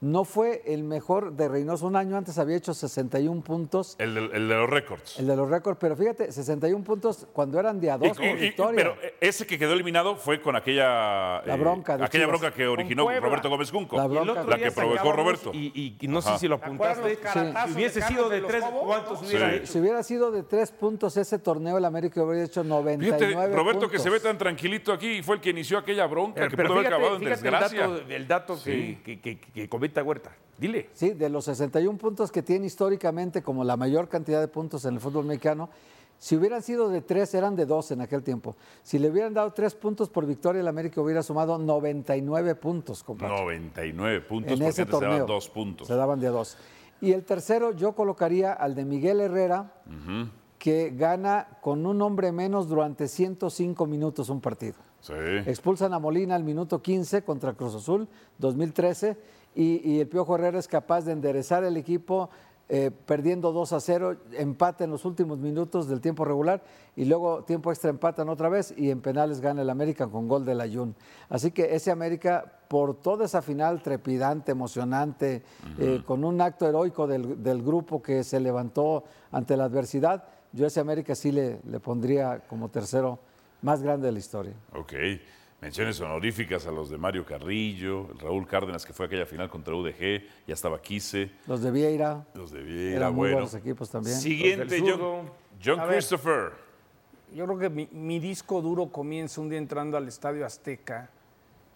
[0.00, 1.84] No fue el mejor de Reynoso.
[1.86, 5.18] Un año antes había hecho 61 puntos, El de, el de los récords.
[5.18, 8.24] el de los récords, pero fíjate, 61 puntos cuando eran de a dos Y- por
[8.24, 8.76] y- victoria.
[8.76, 12.40] pero ese que quedó eliminado fue con aquella La eh, bronca de aquella Chivas.
[12.40, 13.08] bronca que originó.
[13.20, 14.44] Roberto Gómez Junco, La bronca.
[14.44, 15.50] la que provocó Roberto.
[15.52, 16.34] Y, y no Ajá.
[16.34, 17.68] sé si lo ¿Te acuerdas apuntaste.
[17.68, 18.64] Si hubiese sido de tres?
[18.84, 19.56] ¿cuántos hubiera Sí.
[19.56, 19.66] hecho?
[19.72, 23.80] Si hubiera sido de tres puntos ese torneo, el América hubiera hecho 99 Fíjate, Roberto
[23.80, 24.02] que puntos.
[24.02, 26.78] se ve tan tranquilito aquí fue el que inició aquella bronca Pero, que pero pudo
[26.78, 27.80] haber fíjate, acabado en fíjate el desgracia.
[27.88, 28.98] dato, el dato Sí.
[29.04, 29.68] que, que, que- que
[30.02, 30.36] Huerta.
[30.58, 30.90] Dile.
[30.92, 34.94] Sí, de los 61 puntos que tiene históricamente como la mayor cantidad de puntos en
[34.94, 35.68] el fútbol mexicano,
[36.18, 38.56] si hubieran sido de tres, eran de dos en aquel tiempo.
[38.82, 43.40] Si le hubieran dado tres puntos por victoria, el América hubiera sumado 99 puntos, compadre.
[43.40, 45.10] 99 puntos en porque ese antes se torneo.
[45.12, 45.86] daban dos puntos.
[45.86, 46.56] Se daban de dos.
[47.00, 49.74] Y el tercero yo colocaría al de Miguel Herrera,
[50.58, 54.74] que gana con un hombre menos durante 105 minutos un partido.
[55.00, 55.12] Sí.
[55.46, 59.16] Expulsan a Molina al minuto 15 contra Cruz Azul, 2013,
[59.58, 62.30] y, y el Piojo Herrera es capaz de enderezar el equipo
[62.68, 66.62] eh, perdiendo 2 a 0, empate en los últimos minutos del tiempo regular
[66.94, 70.44] y luego tiempo extra empatan otra vez y en penales gana el América con gol
[70.44, 70.94] del Ayun.
[71.28, 75.42] Así que ese América, por toda esa final trepidante, emocionante,
[75.78, 80.66] eh, con un acto heroico del, del grupo que se levantó ante la adversidad, yo
[80.66, 83.18] a ese América sí le, le pondría como tercero
[83.62, 84.54] más grande de la historia.
[84.74, 84.92] Ok.
[85.60, 89.74] Menciones honoríficas a los de Mario Carrillo, el Raúl Cárdenas, que fue aquella final contra
[89.74, 92.24] UDG, ya estaba Quise, Los de Vieira.
[92.34, 93.34] los de Vieira, Eran muy bueno.
[93.38, 94.16] buenos equipos también.
[94.16, 95.28] Siguiente, John.
[95.64, 95.88] John ver.
[95.88, 96.52] Christopher.
[97.34, 101.10] Yo creo que mi, mi disco duro comienza un día entrando al Estadio Azteca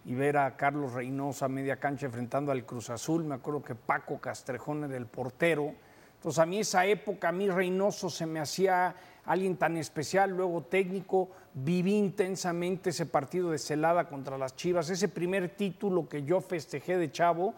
[0.05, 3.25] y ver a Carlos Reynoso a media cancha enfrentando al Cruz Azul.
[3.25, 5.73] Me acuerdo que Paco Castrejón era el portero.
[6.15, 10.61] Entonces a mí esa época, a mí Reynoso se me hacía alguien tan especial, luego
[10.63, 11.29] técnico.
[11.53, 16.97] Viví intensamente ese partido de Celada contra las Chivas, ese primer título que yo festejé
[16.97, 17.53] de chavo.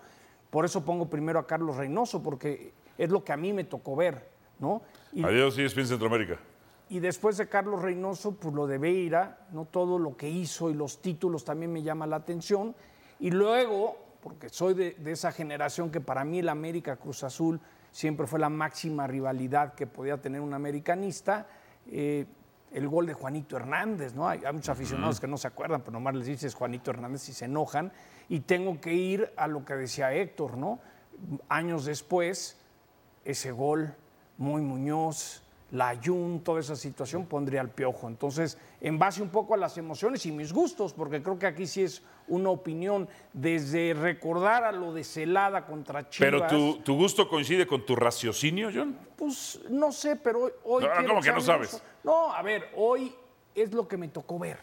[0.50, 3.96] Por eso pongo primero a Carlos Reynoso, porque es lo que a mí me tocó
[3.96, 4.82] ver, ¿no?
[5.14, 6.38] Y- Adiós, ESPN Centroamérica.
[6.90, 9.66] y después de Carlos Reynoso, pues lo de Beira, ¿no?
[9.66, 12.76] todo lo que hizo y los títulos también me llama la atención.
[13.20, 17.60] Y luego, porque soy de, de esa generación que para mí el América Cruz Azul
[17.96, 21.48] siempre fue la máxima rivalidad que podía tener un americanista,
[21.88, 22.26] eh,
[22.74, 24.28] el gol de Juanito Hernández, ¿no?
[24.28, 27.34] Hay, hay muchos aficionados que no se acuerdan, pero nomás les dices Juanito Hernández y
[27.34, 27.94] se enojan.
[28.28, 30.82] Y tengo que ir a lo que decía Héctor, ¿no?
[31.48, 32.60] Años después,
[33.24, 33.96] ese gol
[34.38, 38.08] muy Muñoz, la Jun, toda esa situación, pondría al piojo.
[38.08, 41.68] Entonces, en base un poco a las emociones y mis gustos, porque creo que aquí
[41.68, 46.32] sí es una opinión, desde recordar a lo de Celada contra Chivas.
[46.32, 48.98] Pero tu, tu gusto coincide con tu raciocinio, John.
[49.16, 50.52] Pues no sé, pero hoy.
[50.64, 51.82] hoy No, ¿cómo que no sabes?
[52.04, 53.14] No, a ver, hoy
[53.54, 54.60] es lo que me tocó ver,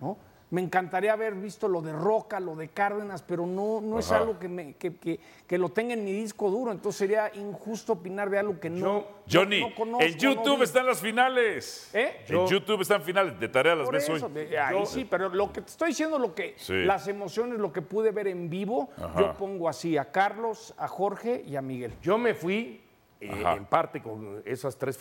[0.00, 0.16] ¿no?
[0.52, 4.38] Me encantaría haber visto lo de Roca, lo de Cárdenas, pero no, no es algo
[4.38, 8.28] que, me, que, que- que lo tenga en mi disco duro, entonces sería injusto opinar
[8.28, 9.04] de algo que no.
[9.30, 11.90] Johnny, no conozco, en YouTube no están las finales.
[11.94, 12.24] ¿Eh?
[12.28, 13.40] En YouTube están finales.
[13.40, 14.32] De tarea las ves eso, hoy.
[14.32, 16.84] de- ahí sí, pero lo que te estoy diciendo, lo que Sí.
[16.84, 19.20] las emociones, lo que pude ver en vivo, Ajá.
[19.20, 21.94] yo pongo así a Carlos, a Jorge y a Miguel.
[22.02, 22.82] Yo me fui
[23.22, 24.98] eh, en parte con esas tres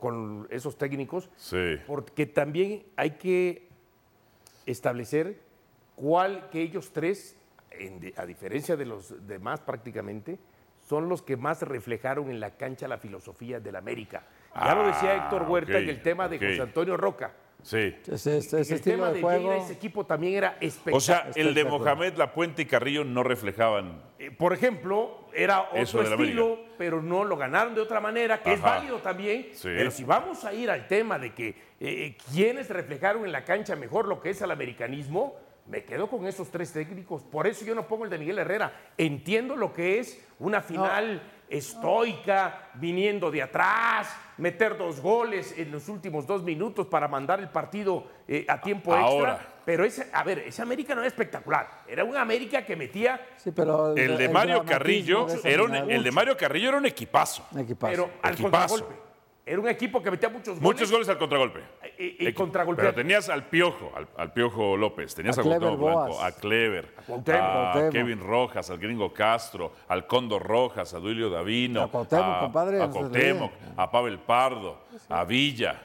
[0.00, 1.76] con esos técnicos, Sí.
[1.86, 3.68] porque también hay que
[4.66, 5.40] establecer
[5.96, 7.36] cuál que ellos tres,
[7.70, 10.38] en a diferencia de los demás prácticamente,
[10.88, 14.24] son los que más reflejaron en la cancha la filosofía del América.
[14.54, 16.38] Ya lo decía Ah, Héctor Huerta en el tema de.
[16.38, 17.32] José Antonio Roca.
[17.64, 17.96] Sí.
[18.06, 19.52] Ese, ese- ese el tema de de juego.
[19.54, 20.96] Ese equipo también era espectacular.
[20.96, 21.64] O sea, el de.
[21.64, 24.02] Mohamed, La Puente y Carrillo no reflejaban.
[24.18, 28.60] Eh, por ejemplo, era otro estilo, pero no lo ganaron de otra manera, que es
[28.60, 29.48] válido también.
[29.54, 29.68] Sí.
[29.74, 33.74] Pero si vamos a ir al tema de que eh, quiénes reflejaron en la cancha
[33.76, 35.34] mejor lo que es el americanismo,
[35.66, 37.22] me quedo con esos tres técnicos.
[37.22, 38.72] Por eso yo no pongo el de Miguel Herrera.
[38.98, 45.88] Entiendo lo que es una final estoica, viniendo de atrás, meter dos goles en los
[45.88, 49.32] últimos dos minutos para mandar el partido eh, a tiempo Ahora.
[49.34, 49.50] extra.
[49.64, 51.84] Pero ese, a ver, ese América no era espectacular.
[51.88, 56.10] Era un América que metía Sí, pero El de Mario Carrillo era un- el de
[56.12, 57.46] Mario Carrillo era un equipazo.
[57.52, 57.90] Un equipazo.
[57.90, 58.74] Pero al Equipazo.
[58.78, 59.03] contragolpe.
[59.46, 60.62] Era un equipo que metía muchos goles.
[60.62, 61.60] Muchos goles al contragolpe.
[61.98, 62.94] Y, contragolpear.
[62.94, 66.22] Pero tenías al Piojo, al, al Piojo López, tenías A a, Blanco, Boas.
[66.22, 67.42] a Clever, a, Cuauhtémoc.
[67.42, 67.92] Cuauhtémoc.
[67.92, 72.88] Kevin Rojas, al Gringo Castro, al Cóndor Rojas, a Duilio Davino, A Cuauhtémoc, compadre, a
[72.88, 74.78] Cuauhtémoc, a Pavel Pardo,
[75.10, 75.82] a Villa.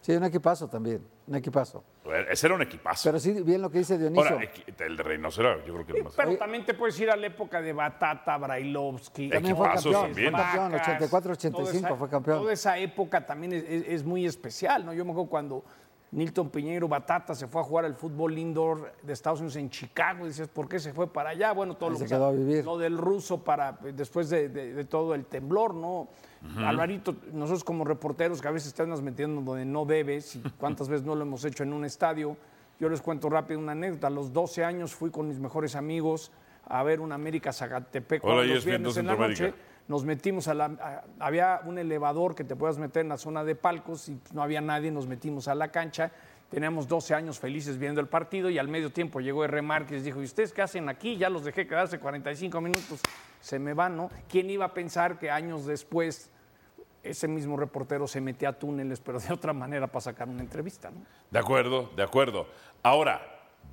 [0.00, 1.04] Sí, un equipazo también.
[1.30, 1.84] Un equipazo.
[2.28, 3.08] Ese era un equipazo.
[3.08, 4.32] Pero sí, bien lo que dice Dionisio.
[4.32, 6.14] Ahora, el de Reynoso era, yo creo que el más.
[6.16, 9.30] Pero también te puedes ir a la época de Batata, Brailovsky.
[9.30, 9.92] También fue campeón.
[9.94, 10.32] también.
[10.32, 10.72] Fue campeón.
[10.72, 12.38] Vacas, 84, toda 85 esa- fue campeón.
[12.40, 14.92] Toda esa época también es, es- es muy especial, ¿no?
[14.92, 15.64] Yo me acuerdo cuando
[16.10, 20.24] Nilton Piñeiro Batata se fue a jugar al fútbol indoor de Estados Unidos en Chicago,
[20.24, 21.52] y dices, ¿por qué se fue para allá?
[21.52, 22.64] Bueno, todo Ahí lo se que quedó a vivir.
[22.64, 26.08] lo del ruso para después de, de- de todo el temblor, ¿no?
[26.58, 30.88] Alvarito, nosotros como reporteros que a veces te andas metiendo donde no debes, y cuántas
[30.88, 32.36] veces no lo hemos hecho en un estadio,
[32.78, 34.06] yo les cuento rápido una anécdota.
[34.06, 36.32] A los 12 años fui con mis mejores amigos
[36.66, 39.54] a ver un América Zagatepec Hola, los viernes en la noche.
[39.88, 40.64] Nos metimos a la.
[40.66, 44.42] a- había un elevador que te puedas meter en la zona de palcos y no
[44.42, 44.90] había nadie.
[44.92, 46.12] Nos metimos a la cancha.
[46.50, 49.62] Teníamos 12 años felices viendo el partido y al medio tiempo llegó R.
[49.62, 51.16] Márquez y dijo: ¿Y ustedes qué hacen aquí?
[51.16, 53.00] Ya los dejé quedarse 45 minutos.
[53.40, 54.10] Se me van, ¿no?
[54.28, 56.28] ¿Quién iba a pensar que años después
[57.02, 60.90] ese mismo reportero se metía a túneles, pero de otra manera para sacar una entrevista,
[60.90, 61.02] ¿no?
[61.30, 62.48] De acuerdo, de acuerdo.
[62.82, 63.22] Ahora,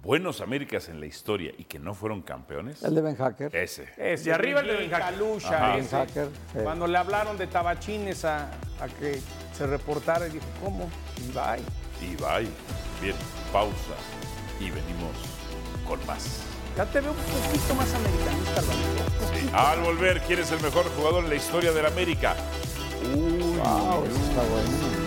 [0.03, 2.83] buenos Américas en la historia y que no fueron campeones.
[2.83, 3.55] El de Ben Hacker.
[3.55, 3.89] Ese.
[3.97, 4.89] Ese, arriba el de.
[4.89, 5.77] Calucha, Ajá.
[5.79, 5.95] ese.
[5.95, 6.59] Hacker, sí.
[6.61, 9.19] Cuando le hablaron de tabachines a, a que
[9.53, 10.89] se reportara, y dijo, ¿cómo?
[11.17, 11.86] Y bye.
[12.01, 12.49] Y bye.
[13.01, 13.15] Bien,
[13.51, 13.95] pausa.
[14.59, 15.15] Y venimos
[15.87, 16.41] con más.
[16.75, 18.61] Ya te veo un poquito más americanista.
[18.61, 19.49] Sí.
[19.53, 22.35] Al volver, ¿quién es el mejor jugador en la historia del América?
[23.15, 24.97] Uy, Wow, eso está bueno.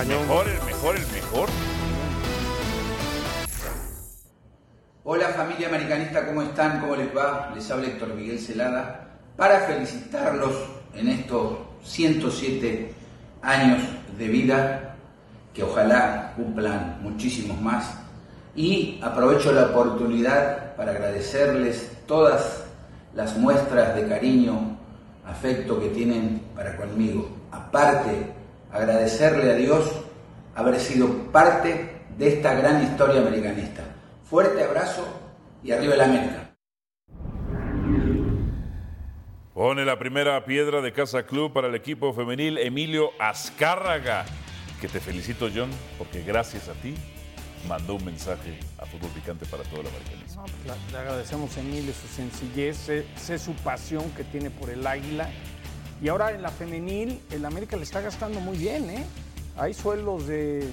[0.00, 1.48] el mejor, el mejor, el mejor.
[5.04, 6.80] Hola familia americanista, ¿cómo están?
[6.80, 7.50] ¿Cómo les va?
[7.54, 10.54] Les habla Héctor Miguel Celada para felicitarlos
[10.94, 12.94] en estos 107
[13.42, 13.82] años
[14.16, 14.91] de vida,
[15.54, 17.98] que ojalá cumplan muchísimos más.
[18.54, 22.64] Y aprovecho la oportunidad para agradecerles todas
[23.14, 24.76] las muestras de cariño,
[25.26, 27.28] afecto que tienen para conmigo.
[27.50, 28.32] Aparte,
[28.70, 29.90] agradecerle a Dios
[30.54, 33.82] haber sido parte de esta gran historia americanista.
[34.24, 35.06] Fuerte abrazo
[35.62, 36.52] y arriba el América.
[39.54, 44.24] Pone la primera piedra de Casa Club para el equipo femenil Emilio Azcárraga.
[44.82, 46.96] Que te felicito, John, porque gracias a ti
[47.68, 50.42] mandó un mensaje a Fútbol Picante para todo el americanismo.
[50.42, 54.70] No, pues, le agradecemos a Emilio su sencillez, sé, sé su pasión que tiene por
[54.70, 55.30] el águila.
[56.02, 59.04] Y ahora en la femenil, el América le está gastando muy bien, ¿eh?
[59.56, 60.68] Hay sueldos de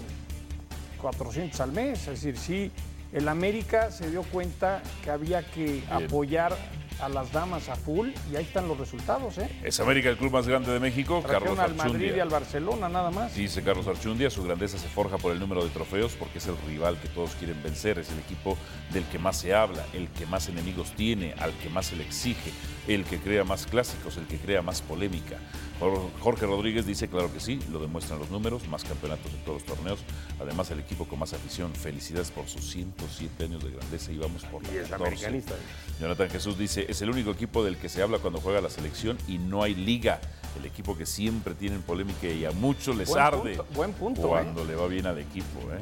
[1.00, 2.00] 400 al mes.
[2.08, 2.72] Es decir, sí,
[3.14, 6.58] el América se dio cuenta que había que apoyar
[7.02, 9.50] a las damas a full y ahí están los resultados, ¿eh?
[9.64, 12.24] Es América el club más grande de México, Trajeron Carlos al Madrid y Archundia.
[12.24, 13.36] al Barcelona, nada más.
[13.36, 16.58] Dice Carlos Archundia, su grandeza se forja por el número de trofeos porque es el
[16.68, 18.58] rival que todos quieren vencer, es el equipo
[18.92, 22.04] del que más se habla, el que más enemigos tiene, al que más se le
[22.04, 22.52] exige,
[22.88, 25.38] el que crea más clásicos, el que crea más polémica.
[25.80, 29.76] Jorge Rodríguez dice, claro que sí, lo demuestran los números, más campeonatos en todos los
[29.76, 30.00] torneos.
[30.42, 31.74] Además, el equipo con más afición.
[31.74, 34.96] Felicidades por sus 107 años de grandeza y vamos por la Y es 14.
[34.96, 35.54] americanista.
[36.02, 39.18] Jonathan Jesús dice, es el único equipo del que se habla cuando juega la selección
[39.28, 40.20] y no hay liga.
[40.60, 44.22] El equipo que siempre tienen polémica y a muchos les Buen arde punto, buen punto,
[44.24, 45.60] cuando le va bien al equipo.
[45.72, 45.80] ¿eh?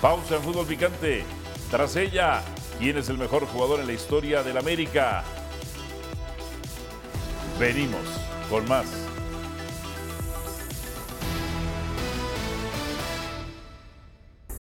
[0.00, 1.24] Pausa en fútbol picante.
[1.70, 2.42] Tras ella,
[2.78, 5.24] ¿quién es el mejor jugador en la historia del América?
[7.58, 8.00] Venimos
[8.50, 8.86] con más.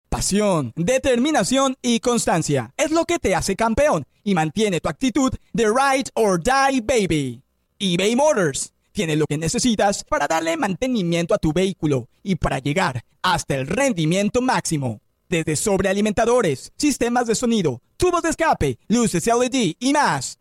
[0.09, 5.65] Pasión, determinación y constancia es lo que te hace campeón y mantiene tu actitud de
[5.67, 7.41] ride or die baby.
[7.79, 13.05] eBay Motors tiene lo que necesitas para darle mantenimiento a tu vehículo y para llegar
[13.21, 14.99] hasta el rendimiento máximo.
[15.29, 20.40] Desde sobrealimentadores, sistemas de sonido, tubos de escape, luces LED y más.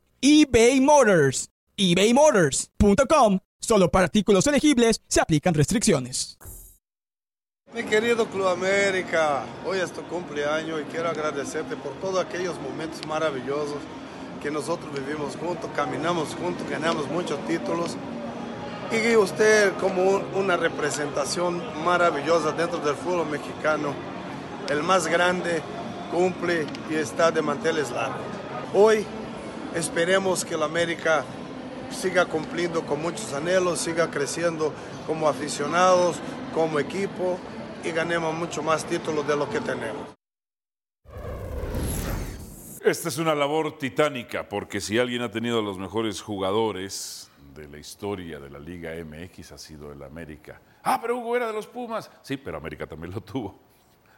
[0.21, 1.49] eBay Motors.
[1.77, 3.39] ebaymotors.com.
[3.59, 6.37] Solo para artículos elegibles se aplican restricciones.
[7.73, 13.05] Mi querido Club América, hoy es tu cumpleaños y quiero agradecerte por todos aquellos momentos
[13.07, 13.77] maravillosos
[14.43, 17.95] que nosotros vivimos juntos, caminamos juntos, ganamos muchos títulos.
[18.91, 23.93] Y usted como un- una representación maravillosa dentro del fútbol mexicano,
[24.69, 25.61] el más grande,
[26.11, 28.19] cumple y está de manteles largos.
[28.73, 29.05] Hoy
[29.75, 31.23] esperemos que la América
[31.91, 34.73] siga cumpliendo con muchos anhelos, siga creciendo
[35.07, 36.17] como aficionados,
[36.53, 37.37] como equipo
[37.83, 40.07] y ganemos mucho más títulos de lo que tenemos.
[42.83, 47.77] Esta es una labor titánica, porque si alguien ha tenido los mejores jugadores de la
[47.77, 50.59] historia de la Liga MX ha sido el América.
[50.83, 52.09] Ah, pero Hugo era de los Pumas.
[52.23, 53.59] Sí, pero América también lo tuvo.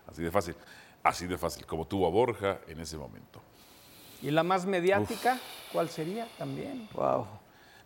[0.08, 0.56] Así de fácil.
[1.04, 3.42] Así de fácil, como tuvo a Borja en ese momento.
[4.24, 5.38] ¿Y la más mediática?
[5.74, 6.88] ¿Cuál sería también?
[6.94, 7.28] Wow.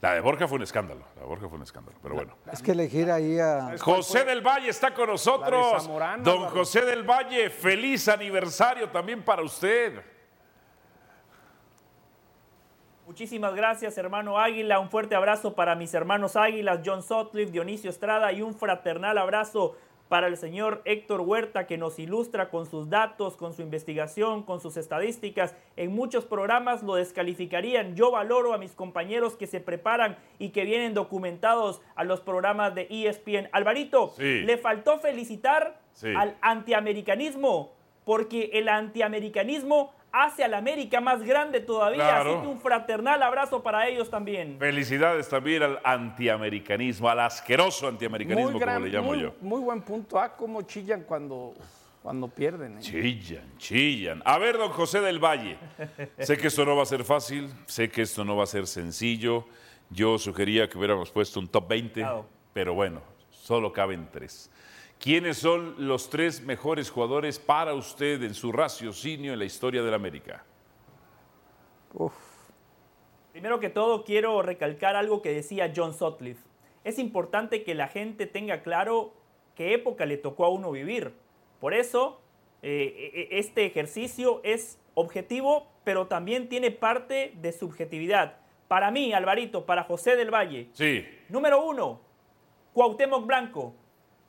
[0.02, 1.02] La de Borja fue un escándalo.
[1.16, 2.36] La de Borja fue un escándalo, pero bueno.
[2.54, 3.76] Es que elegir ahí a.
[3.80, 5.74] José del Valle está con La nosotros.
[5.74, 6.50] de Zamorano, Don.
[6.50, 10.00] José del Valle, feliz aniversario también para usted.
[13.08, 14.80] Muchísimas gracias, hermano Águila.
[14.80, 19.76] Un fuerte abrazo para mis hermanos Águilas, John Sutcliffe, Dionisio Estrada y un fraternal abrazo
[20.10, 24.62] para el señor Héctor Huerta que nos ilustra con sus datos, con su investigación, con
[24.62, 25.56] sus estadísticas.
[25.76, 27.96] En muchos programas lo descalificarían.
[27.96, 32.74] Yo valoro a mis compañeros que se preparan y que vienen documentados a los programas
[32.76, 33.50] de ESPN.
[33.52, 34.42] Alvarito, Sí.
[34.42, 36.14] le faltó felicitar Sí.
[36.16, 37.74] al antiamericanismo
[38.06, 39.92] porque el antiamericanismo
[40.24, 41.98] hace a la América más grande todavía.
[42.04, 42.32] Claro.
[42.34, 44.58] Así que un fraternal abrazo para ellos también.
[44.60, 49.34] Felicidades también al antiamericanismo, al asqueroso antiamericanismo, Muy, gran- como le llamo muy- yo.
[49.42, 50.20] muy buen punto.
[50.20, 51.54] Ah, cómo chillan cuando,
[52.04, 52.78] cuando pierden.
[52.78, 52.82] ¿eh?
[52.82, 54.22] Chillan, chillan.
[54.26, 55.58] A ver, don José del Valle,
[56.20, 58.68] sé que esto no va a ser fácil, sé que esto no va a ser
[58.68, 59.46] sencillo.
[59.90, 62.26] Yo sugería que hubiéramos puesto un top 20, Claro.
[62.54, 64.52] pero bueno, solo caben tres.
[65.00, 69.94] ¿Quiénes son los tres mejores jugadores para usted en su raciocinio en la historia del
[69.94, 70.44] América?
[73.32, 76.42] Primero que todo, quiero recalcar algo que decía John Sutcliffe.
[76.84, 79.14] Es importante que la gente tenga claro
[79.56, 81.14] qué época le tocó a uno vivir.
[81.60, 82.20] Por eso,
[82.62, 88.38] eh, eh, este ejercicio es objetivo, pero también tiene parte de subjetividad.
[88.68, 92.02] Para mí, Alvarito, para José del Valle, Sí, Número uno,
[92.74, 93.76] Cuauhtémoc Blanco.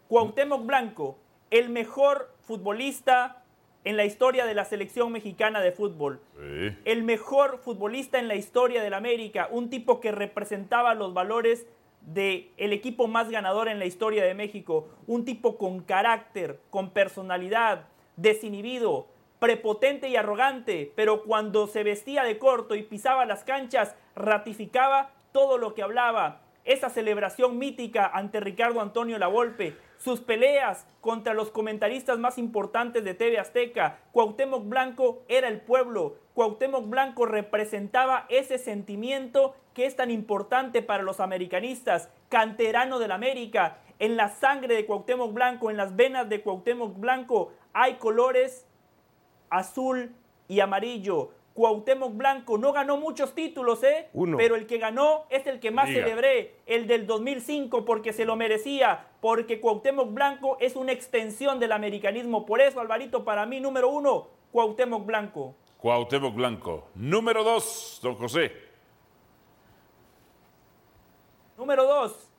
[0.09, 1.19] Cuauhtémoc Blanco,
[1.51, 3.43] el mejor futbolista
[3.85, 6.21] en la historia de la selección mexicana de fútbol.
[6.35, 6.77] sí.
[6.85, 9.49] El mejor futbolista en la historia del América.
[9.51, 11.67] Un tipo que representaba los valores
[12.01, 14.89] del equipo más ganador en la historia de México.
[15.07, 17.85] Un tipo con carácter, con personalidad,
[18.17, 25.11] desinhibido, prepotente y arrogante, pero cuando se vestía de corto y pisaba las canchas, ratificaba
[25.33, 26.41] todo lo que hablaba.
[26.65, 33.15] Esa celebración mítica ante Ricardo Antonio Lavolpe, sus peleas contra los comentaristas más importantes de
[33.15, 33.99] TV Azteca.
[34.13, 36.17] Cuauhtémoc Blanco era el pueblo.
[36.35, 42.09] Cuauhtémoc Blanco representaba ese sentimiento que es tan importante para los americanistas.
[42.29, 43.79] Canterano del América.
[43.99, 48.67] En la sangre de Cuauhtémoc Blanco, en las venas de Cuauhtémoc Blanco, hay colores
[49.51, 50.15] azul
[50.47, 51.33] y amarillo.
[51.59, 54.11] Cuauhtémoc Blanco no ganó muchos títulos, ¿eh?
[54.13, 54.37] Uno.
[54.37, 58.37] Pero el que ganó es el que más celebré, el del 2005, porque se lo
[58.37, 62.47] merecía, porque Cuauhtémoc Blanco es una extensión del americanismo.
[62.47, 65.57] Por eso, Alvarito, para mí, número uno, Cuauhtémoc Blanco.
[65.79, 66.91] Cuauhtémoc Blanco.
[66.95, 68.53] Número dos, don José.
[71.57, 72.31] Número dos,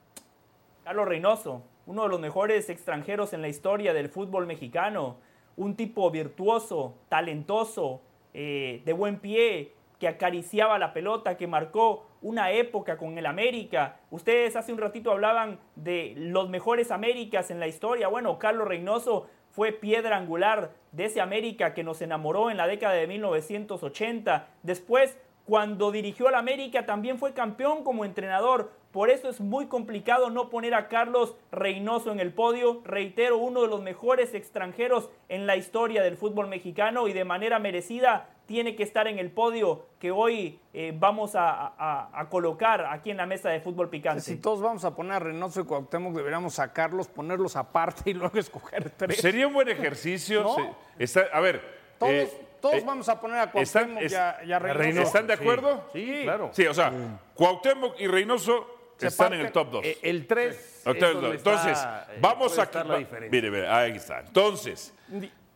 [0.86, 5.18] Carlos Reynoso, uno de los mejores extranjeros en la historia del fútbol mexicano.
[5.58, 8.00] Un tipo virtuoso, talentoso,
[8.34, 14.00] eh, de buen pie, que acariciaba la pelota, que marcó una época con el América.
[14.12, 18.08] Ustedes hace un ratito hablaban de los mejores Américas en la historia.
[18.08, 22.94] Bueno, Carlos Reynoso fue piedra angular de ese América que nos enamoró en la década
[22.94, 24.48] de 1980.
[24.64, 28.72] Después, cuando dirigió al América, también fue campeón como entrenador.
[28.92, 32.82] Por eso es muy complicado no poner a Carlos Reynoso en el podio.
[32.86, 37.60] Reitero, uno de los mejores extranjeros en la historia del fútbol mexicano y de manera
[37.60, 42.84] merecida tiene que estar en el podio que hoy eh, vamos a, a- a colocar
[42.88, 44.22] aquí en la mesa de fútbol picante.
[44.22, 48.40] Si todos vamos a poner a Reynoso y Cuauhtémoc, deberíamos sacarlos, ponerlos aparte y luego
[48.40, 49.18] escoger tres.
[49.18, 50.42] Sería un buen ejercicio.
[50.42, 50.56] ¿No?
[50.56, 51.62] se- está- a ver.
[52.00, 54.58] Todos, eh, todos eh, vamos a poner a ¿están, Cuauhtémoc es- y a, y a
[54.58, 55.02] Reynoso.
[55.08, 55.84] ¿Están de acuerdo?
[55.94, 56.50] Sí, claro.
[56.52, 56.92] Sí, o sea,
[57.36, 59.86] Cuauhtémoc y Reynoso están en el top 2.
[59.86, 62.98] eh, el tres es donde Entonces, está, eh, vamos a la.
[63.30, 64.20] Mire, mire, ahí está.
[64.20, 64.94] Entonces,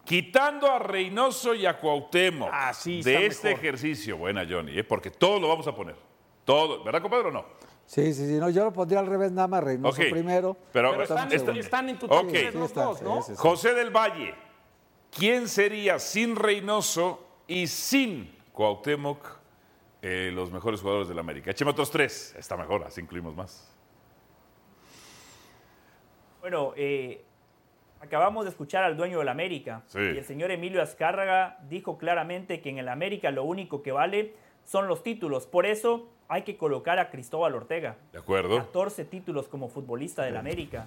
[0.03, 3.63] quitando a Reynoso y a Cuauhtémoc sí, de este mejor.
[3.65, 4.83] ejercicio, buena Johnny, ¿eh?
[4.83, 5.95] porque todo lo vamos a poner.
[6.45, 7.45] Todo, ¿verdad, compadre, o no?
[7.85, 8.33] Sí, sí, sí.
[8.33, 10.57] No, yo lo pondría al revés, nada más Reynoso primero.
[10.71, 13.21] pero- Pero están, en tu top Sí, los dos, ¿no?
[13.21, 13.41] sí, sí, sí.
[13.41, 14.33] José del Valle,
[15.11, 19.25] ¿quién sería sin Reynoso y sin Cuauhtémoc
[20.03, 21.49] eh, los mejores jugadores de la América?
[21.49, 22.35] Écheme otros tres.
[22.37, 23.73] Está mejor, así incluimos más.
[26.41, 27.23] Bueno, eh,
[28.01, 29.81] acabamos de escuchar al dueño del América.
[29.87, 29.99] Sí.
[29.99, 34.33] Y el señor Emilio Azcárraga dijo claramente que en el América lo único que vale
[34.65, 35.47] son los títulos.
[35.47, 37.95] Por eso hay que colocar a Cristóbal Ortega.
[38.11, 38.57] ¿De acuerdo?
[38.57, 40.85] 14 títulos como futbolista del América.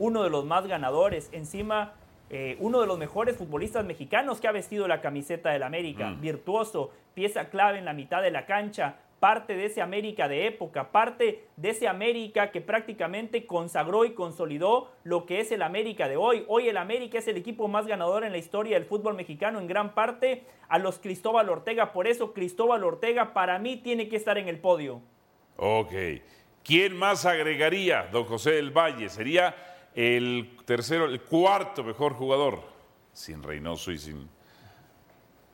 [0.00, 1.28] Uno de los más ganadores.
[1.32, 1.94] Encima,
[2.28, 6.10] eh, uno de los mejores futbolistas mexicanos que ha vestido la camiseta del América.
[6.10, 6.20] Mm.
[6.20, 8.96] Virtuoso, pieza clave en la mitad de la cancha.
[9.20, 14.92] Parte de ese América de época, parte de ese América que prácticamente consagró y consolidó
[15.04, 16.44] lo que es el América de hoy.
[16.48, 19.68] Hoy el América es el equipo más ganador en la historia del fútbol mexicano, en
[19.68, 21.92] gran parte a los Cristóbal Ortega.
[21.92, 25.00] Por eso Cristóbal Ortega para mí tiene que estar en el podio.
[25.56, 25.92] Ok.
[26.62, 29.08] ¿Quién más agregaría, don José del Valle?
[29.08, 29.54] Sería
[29.96, 32.60] el tercero, el cuarto mejor jugador.
[33.12, 34.28] Sin Reynoso y sin.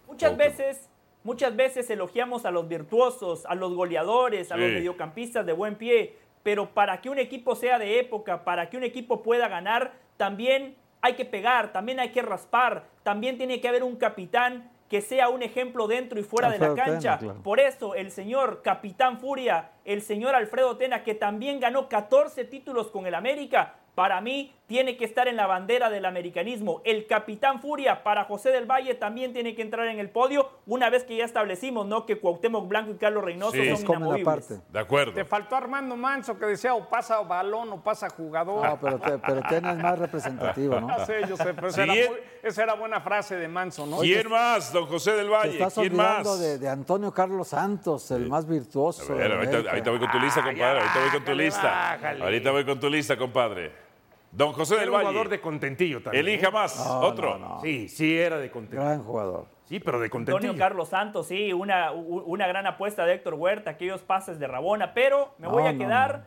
[0.09, 0.91] Muchas veces,
[1.23, 6.19] muchas veces elogiamos a los virtuosos, a los goleadores, a los mediocampistas de buen pie,
[6.43, 10.77] pero para que un equipo sea de época, para que un equipo pueda ganar, también
[11.01, 15.31] hay que pegar, también hay que raspar, también tiene que haber un capitán que sea
[15.31, 17.19] un ejemplo dentro y fuera de la Tena, cancha.
[17.19, 17.43] claro.
[17.43, 22.91] Por eso el señor Capitán Furia, el señor Alfredo Tena, que también ganó 14 títulos
[22.91, 26.81] con el América, para mí tiene que estar en la bandera del americanismo.
[26.85, 30.89] El Capitán Furia para José del Valle también tiene que entrar en el podio, una
[30.89, 32.07] vez que ya establecimos ¿no?
[32.07, 33.65] que Cuauhtémoc Blanco y Carlos Reynoso Sí.
[33.67, 34.61] son Es como la parte.
[34.71, 35.13] De acuerdo.
[35.13, 38.67] Te faltó Armando Manso que decía o pasa balón o pasa jugador.
[38.67, 40.89] No, pero, te- pero Tena es más representativo, ¿no?
[41.29, 42.21] Yo sé, pero esa era, Siguiente.
[42.43, 43.99] muy- esa era buena frase de Manso, ¿no?
[43.99, 45.53] ¿Quién más, don José del Te Valle?
[45.53, 46.41] estás ¿Quién olvidando más?
[46.41, 49.13] de, de Antonio Carlos Santos, el más virtuoso.
[49.13, 50.59] A ver, de ahorita, ahorita voy con tu lista, Ah, compadre.
[50.59, 51.63] ya Ahorita voy con tu lista.
[51.63, 52.25] bájale.
[52.25, 53.92] Ahorita voy con tu lista, compadre.
[54.33, 55.07] Don José Era del un Valle.
[55.09, 56.27] jugador de contentillo también.
[56.27, 56.77] Elija más.
[56.85, 57.39] No, Otro.
[57.39, 57.61] no, no.
[57.61, 58.83] Sí, sí era de contentillo.
[58.83, 59.47] Gran jugador.
[59.67, 60.51] Sí, pero de contentillo.
[60.51, 64.95] Antonio Carlos Santos, sí, una, una gran apuesta de Héctor Huerta, aquellos pases de Rabona,
[64.95, 66.25] pero me voy a no, quedar no.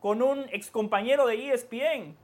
[0.00, 2.16] con un excompañero de ESPN,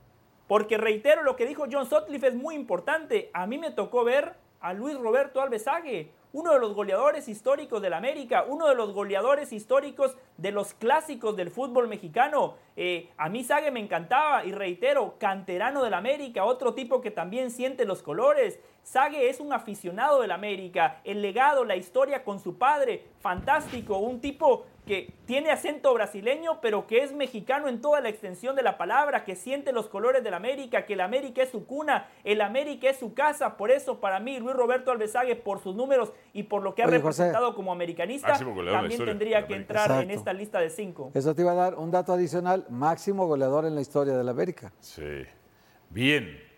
[0.47, 3.29] porque reitero lo que dijo John Sutcliffe es muy importante.
[3.33, 7.93] A mí me tocó ver a Luis Roberto Alvesague, uno de los goleadores históricos del
[7.93, 12.55] América, uno de los goleadores históricos de los clásicos del fútbol mexicano.
[12.75, 17.49] Eh, a mí Sague me encantaba y reitero, canterano del América, otro tipo que también
[17.49, 18.59] siente los colores.
[18.83, 24.21] Sague es un aficionado del América, el legado, la historia con su padre, fantástico, un
[24.21, 28.79] tipo que tiene acento brasileño, pero que es mexicano en toda la extensión de la
[28.79, 32.89] palabra, que siente los colores del América, que el América es su cuna, el América
[32.89, 33.55] es su casa.
[33.55, 36.87] Por eso, para mí, Luis Roberto Alvesague, por sus números y por lo que ha
[36.87, 37.21] Oye, José.
[37.21, 41.11] representado como americanista, la también tendría que entrar en esta lista de cinco.
[41.13, 44.31] Eso te iba a dar un dato adicional, máximo goleador en la historia de la
[44.31, 44.73] América.
[44.79, 45.23] Sí.
[45.91, 46.48] Bien.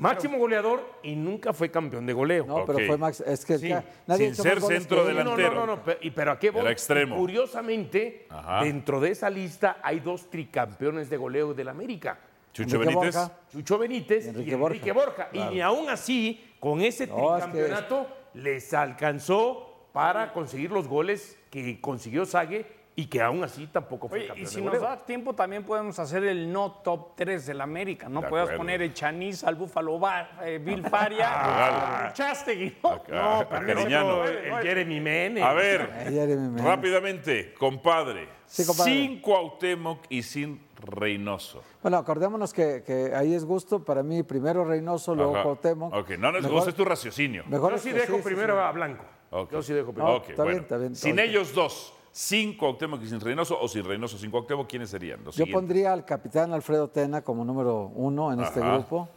[0.00, 2.44] Máximo goleador y nunca fue campeón de goleo.
[2.46, 3.68] No, pero fue Max, es que Sí.
[3.68, 5.16] ya nadie Sin ha hecho ser goles centro que él.
[5.18, 5.50] delantero.
[5.50, 6.62] No, no, no, no, pe- y pero a qué voy?
[6.62, 7.16] Era extremo.
[7.16, 8.64] Curiosamente, Ajá.
[8.64, 12.18] dentro de esa lista hay dos tricampeones de goleo del América.
[12.52, 13.14] Chucho Enrique Benítez.
[13.16, 13.32] Borja.
[13.52, 15.28] Chucho Benítez y Y Enrique, Enrique Borja.
[15.32, 20.88] Y ni aún así, con ese No, es que- tricampeonato, les alcanzó para conseguir los
[20.88, 22.64] goles que consiguió Sague
[22.96, 25.62] y que aún así tampoco fue Oye, y campeón si de nos da tiempo también
[25.64, 28.20] podemos hacer el no top 3 del América, ¿no?
[28.20, 28.58] De Puedes acuerdo.
[28.58, 33.00] poner el Chanis al Búfalo Bar, eh, Bill Faria, Ah, Chastegui, ¿no?
[33.08, 34.24] No, Cariñano.
[34.26, 35.42] el Jeremy Menes.
[35.42, 36.62] A ver, Menes.
[36.64, 38.28] rápidamente, compadre.
[38.44, 38.90] Sí, compadre.
[38.92, 41.62] Sin Cuauhtémoc y sin Reynoso.
[41.82, 43.84] Bueno, acordémonos que, que ahí es gusto.
[43.84, 45.42] Para mí, primero Reynoso, luego Ajá.
[45.44, 45.94] Cuauhtémoc.
[45.94, 47.44] Ok, no nos gusta, es tu raciocinio.
[47.46, 48.60] Mejor Yo es sí que dejo sí, primero sí.
[48.60, 49.04] a Blanco.
[49.52, 50.16] Yo sí dejo primero.
[50.16, 50.62] Ok, está bien, bueno.
[50.62, 51.28] está bien, Sin bien.
[51.28, 55.24] ellos dos, sin Cuauhtémoc y sin Reynoso, o sin Reynoso sin Cuauhtémoc, ¿quiénes serían?
[55.24, 55.54] Los Yo siguientes?
[55.54, 59.08] pondría al capitán Alfredo Tena como número uno en este grupo.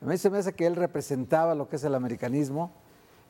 [0.00, 2.72] A mí se me hace que él representaba lo que es el americanismo.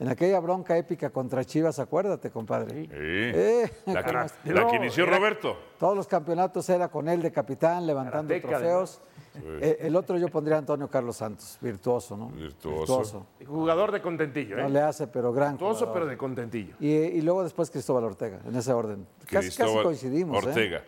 [0.01, 2.83] En aquella bronca épica contra Chivas, acuérdate, compadre.
[2.85, 2.89] Sí.
[2.93, 5.57] Eh, La, que, ¿cómo la no, que inició era- Roberto.
[5.79, 9.01] Todos los campeonatos era con él de capitán, levantando trofeos.
[9.35, 9.41] Sí.
[9.61, 12.29] Eh, el otro yo pondría a Antonio Carlos Santos, virtuoso, ¿no?
[12.29, 13.27] Virtuoso.
[13.47, 14.63] Jugador de contentillo, ¿eh?
[14.63, 15.95] No le hace, pero gran Virtuoso, jugador.
[15.95, 16.75] pero de contentillo.
[16.81, 19.07] Y, y luego después Cristóbal Ortega, en ese orden.
[19.21, 20.43] Casi, casi Cristóbal coincidimos.
[20.45, 20.49] ¿eh?
[20.49, 20.83] Ortega.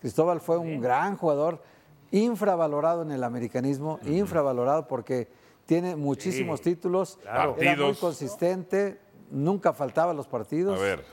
[0.00, 1.62] Cristóbal fue un gran jugador,
[2.12, 5.28] infravalorado en el americanismo, infravalorado porque
[5.66, 7.56] tiene muchísimos Sí, títulos, claro.
[7.58, 8.98] era muy consistente,
[9.30, 10.78] nunca faltaba a los partidos.
[10.78, 11.04] A ver.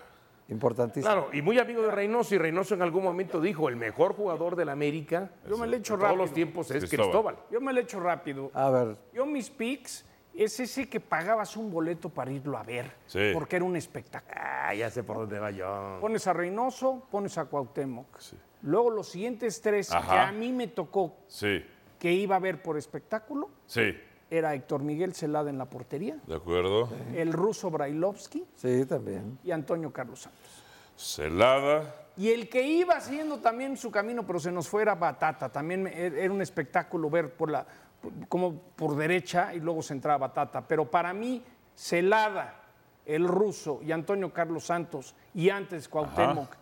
[0.50, 1.06] Importantísimo.
[1.14, 4.56] Claro, y muy amigo de Reynoso, y Reynoso en algún momento dijo, el mejor jugador
[4.56, 6.24] del América Yo me le echo de todos rápido.
[6.26, 7.06] los tiempos es Cristóbal.
[7.36, 7.38] Cristóbal.
[7.52, 8.50] Yo me lo echo rápido.
[8.56, 12.91] A ver, Yo mis picks es ese que pagabas un boleto para irlo a ver,
[13.06, 13.30] Sí.
[13.32, 14.34] porque era un espectáculo.
[14.36, 16.00] Ah, ya sé por dónde va yo.
[16.02, 18.08] Pones a Reynoso, pones a Cuauhtémoc.
[18.64, 20.12] Luego los siguientes tres Ajá.
[20.12, 21.64] que a mí me tocó Sí,
[22.00, 23.95] que iba a ver por espectáculo sí.
[24.30, 26.90] Era Héctor Miguel Celada en la portería, De acuerdo.
[27.16, 29.40] el ruso Brailovsky sí, también.
[29.44, 30.64] y Antonio Carlos Santos.
[30.96, 31.96] Celada.
[32.18, 35.50] Y el que iba haciendo también su camino, pero se nos fuera Batata.
[35.50, 37.66] También er, era un espectáculo ver por la,
[38.28, 40.68] como por derecha y luego se entraba Batata.
[40.68, 41.42] Pero para mí,
[41.74, 42.56] Celada,
[43.06, 46.54] el ruso y Antonio Carlos Santos y antes Cuauhtémoc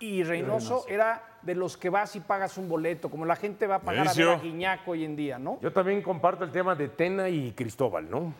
[0.00, 3.76] y Reynoso era de los que vas y pagas un boleto, como la gente va
[3.76, 4.32] a pagar a ver Mauricio.
[4.32, 5.58] a Guiñac hoy en día, ¿no?
[5.60, 8.32] Yo también comparto el tema de Tena y Cristóbal, ¿no?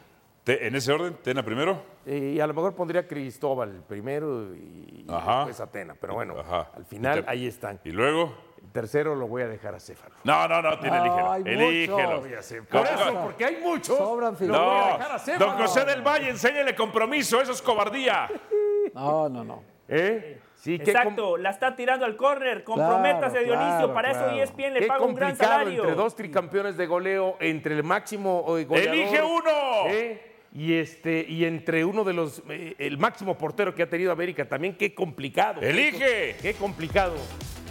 [0.46, 1.82] En ese orden, Tena primero.
[2.06, 5.36] Eh, y a lo mejor pondría Cristóbal primero y Ajá.
[5.40, 5.94] después a Tena.
[6.00, 6.70] Pero bueno, Ajá.
[6.74, 7.78] al final te- ahí están.
[7.84, 8.34] Y luego.
[8.62, 10.14] El tercero lo voy a dejar a Céfalo.
[10.24, 12.22] No, no, no, tiene, No, elígelo.
[12.70, 13.96] Por eso, porque hay muchos.
[13.98, 15.46] Sobran Lo voy a No, dejar a Céfalo.
[15.52, 18.28] don José del Valle, enséñale compromiso, eso es cobardía.
[18.94, 19.62] No, no, no.
[19.86, 20.40] ¿Eh?
[20.60, 22.64] Sí, Exacto, la está tirando al córner.
[22.64, 23.76] Comprométase, Claro, Dionisio.
[23.78, 24.42] claro, para eso claro.
[24.42, 25.82] ESPN le Qué paga un gran complicado salario.
[25.84, 28.94] entre dos tricampeones de goleo, entre el máximo eh, goleador.
[28.94, 29.50] ¡Elige uno!
[29.86, 30.22] ¿eh?
[30.54, 34.48] Y, este, y entre uno de los, eh, el máximo portero que ha tenido América
[34.48, 35.60] también, qué complicado.
[35.60, 35.98] ¡Elige!
[35.98, 37.14] Qué, qué complicado.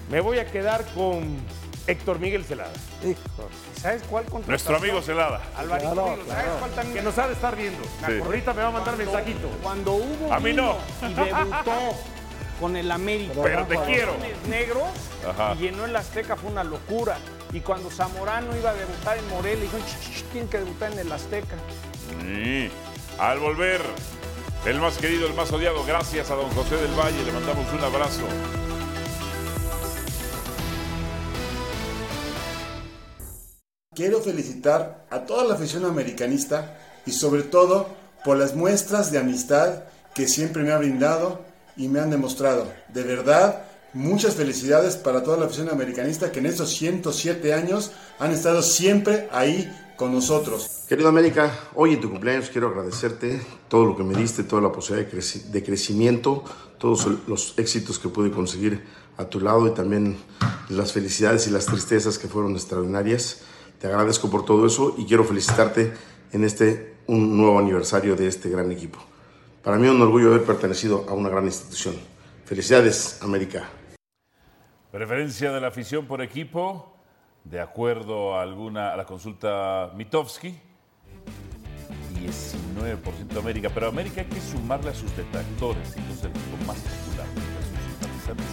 [0.10, 1.24] Me voy a quedar con
[1.88, 2.72] Héctor Miguel Celada.
[3.04, 3.50] Hijo.
[3.74, 4.24] ¿Sabes cuál?
[4.48, 5.42] Nuestro amigo Celada.
[5.58, 6.60] Alvarito, Claro, ¿sabes claro.
[6.60, 6.96] cuál también?
[6.98, 7.84] Que nos ha de estar viendo.
[7.84, 8.20] Sí.
[8.24, 9.50] Ahorita me va a mandar mensajito.
[9.62, 10.78] Cuando hubo A mí no.
[11.02, 11.72] y debutó
[12.60, 13.34] con el América.
[13.44, 14.14] Pero te quiero.
[14.50, 14.90] Negros
[15.28, 15.56] Ajá.
[15.56, 17.18] y llenó el Azteca fue una locura.
[17.54, 20.92] Y cuando Zamorano iba a debutar en Morelia, dijo, "Ch, ch, ch, tienen que debutar
[20.92, 21.56] en el Azteca.
[22.22, 22.70] Sí.
[23.20, 23.82] Al volver,
[24.66, 27.84] el más querido, el más odiado, gracias a don José del Valle, le mandamos un
[27.84, 28.24] abrazo.
[33.96, 37.88] Quiero felicitar a toda la afición americanista y sobre todo
[38.24, 41.42] por las muestras de amistad que siempre me ha brindado
[41.78, 42.72] y me han demostrado.
[42.94, 43.64] De verdad,
[43.94, 49.30] muchas felicidades para toda la afición americanista que en estos 107 años han estado siempre
[49.32, 50.84] ahí con nosotros.
[50.88, 54.72] Querido América, hoy en tu cumpleaños quiero agradecerte todo lo que me diste, toda la
[54.72, 56.44] posibilidad de, de crecimiento,
[56.78, 58.84] todos los éxitos que pude conseguir
[59.18, 60.18] a tu lado y también
[60.70, 63.42] las felicidades y las tristezas que fueron extraordinarias.
[63.80, 65.94] Te agradezco por todo eso y quiero felicitarte
[66.32, 69.00] en este un nuevo aniversario de este gran equipo.
[69.68, 71.94] Para mí es un orgullo haber pertenecido a una gran institución.
[72.46, 73.68] Felicidades, América.
[74.94, 76.96] Preferencia de la afición por equipo,
[77.44, 80.58] de acuerdo a alguna a la consulta Mitofsky,
[82.16, 86.78] 19% América, pero América hay que sumarle a sus detractores, y es el equipo más
[86.78, 87.28] popular.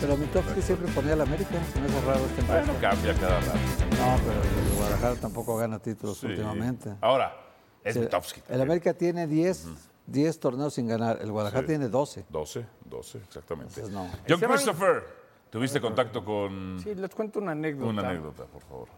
[0.01, 2.81] Pero Mitofsky siempre ponía al América, se me hace raro este Bueno, empate.
[2.81, 3.59] cambia cada rato.
[4.01, 6.27] No, pero el Guadalajara tampoco gana títulos Sí.
[6.27, 6.93] últimamente.
[7.01, 7.37] Ahora,
[7.85, 8.43] es Sí, Mitofsky.
[8.49, 9.69] El América tiene 10,
[10.07, 11.69] 10 torneos sin ganar, el Guadalajara Sí.
[11.69, 12.27] tiene 12.
[12.29, 13.81] 12, 12, exactamente.
[13.81, 14.09] Entonces, no.
[14.29, 15.03] John Christopher,
[15.51, 17.89] ¿tuviste contacto con Sí, les cuento una anécdota.
[17.91, 18.89] una anécdota, por favor?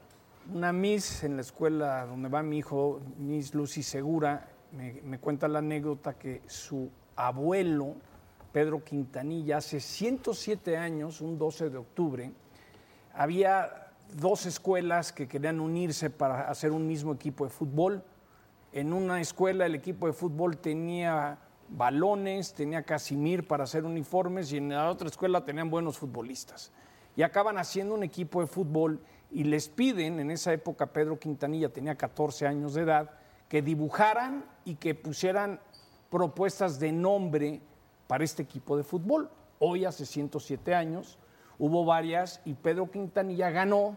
[0.53, 5.49] Una Miss en la escuela donde va mi hijo, Miss Lucy Segura, me, me cuenta
[5.49, 7.95] la anécdota que su abuelo,
[8.53, 12.33] Pedro Quintanilla, hace 107 años, un 12 de octubre,
[13.15, 18.03] había dos escuelas que querían unirse para hacer un mismo equipo de fútbol.
[18.77, 21.39] En una escuela el equipo de fútbol tenía
[21.70, 26.72] balones, tenía Casimir para hacer uniformes y en la otra escuela tenían buenos futbolistas.
[27.16, 29.01] Y acaban haciendo un equipo de fútbol
[29.31, 33.12] y les piden, en esa época Pedro Quintanilla tenía 14 años de edad,
[33.49, 35.59] que dibujaran y que pusieran
[36.11, 37.62] propuestas de nombre
[38.07, 39.31] para este equipo de fútbol.
[39.59, 41.16] Hoy, hace 107 años,
[41.59, 43.97] hubo varias y Pedro Quintanilla ganó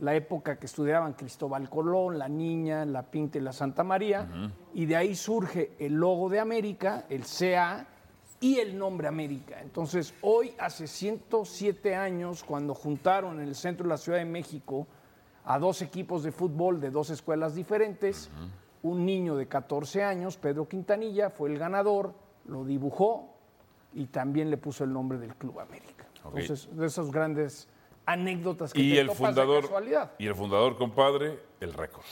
[0.00, 4.26] la época que estudiaban Cristóbal Colón, la Niña, la Pinta y la Santa María,
[4.74, 7.86] y de ahí surge el logo de América, el CA
[8.40, 9.60] y el nombre América.
[9.60, 14.86] Entonces, hoy, hace 107 años, cuando juntaron en el centro de la Ciudad de México
[15.44, 18.30] a dos equipos de fútbol de dos escuelas diferentes,
[18.82, 22.14] un niño de 14 años, Pedro Quintanilla, fue el ganador,
[22.46, 23.34] lo dibujó
[23.92, 26.06] y también le puso el nombre del Club América.
[26.24, 27.68] Entonces, de esas grandes
[28.12, 30.10] anécdotas que Y te el topas de fundador, casualidad.
[30.18, 32.04] y el fundador, compadre, el récord.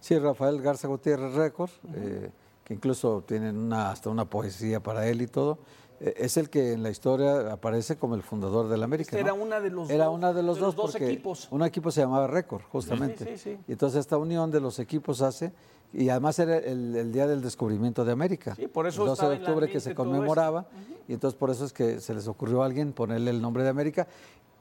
[0.00, 2.30] Sí, Rafael Garza Gutiérrez Récord, eh,
[2.64, 5.58] que incluso tienen una, hasta una poesía para él y todo.
[6.00, 9.10] Eh, es el que en la historia aparece como el fundador del América.
[9.16, 9.26] Este ¿no?
[9.34, 11.48] era una de los Era dos- una de los de los dos, dos porque equipos.
[11.50, 13.24] un equipo se llamaba Récord, justamente.
[13.24, 13.58] Sí, sí, sí.
[13.68, 15.52] Y entonces esta unión de los equipos hace,
[15.92, 18.56] y además era el, el día del descubrimiento de América.
[18.56, 20.66] Sí, por eso el 12 estaba de octubre que se conmemoraba,
[21.06, 23.68] y entonces por eso es que se les ocurrió a alguien ponerle el nombre de
[23.68, 24.08] América.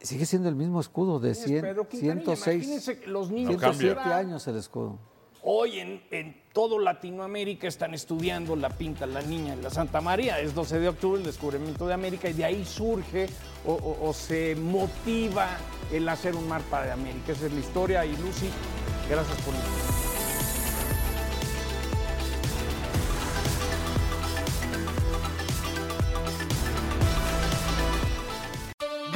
[0.04, 2.14] Sigue siendo el mismo escudo de Sí, es 100, Pedro Quintanilla.
[2.36, 4.99] 106, Imagínense que los niños 107 ahora- años el escudo.
[5.45, 10.39] Hoy en, en todo Latinoamérica están estudiando la Pinta, la Niña, la Santa María.
[10.39, 13.28] Es 12 de octubre el descubrimiento de América y de ahí surge
[13.66, 15.58] o, o- o se motiva
[15.91, 17.32] el hacer un mar para América.
[17.34, 18.49] Esa es la historia y Lucy,
[19.10, 19.54] gracias por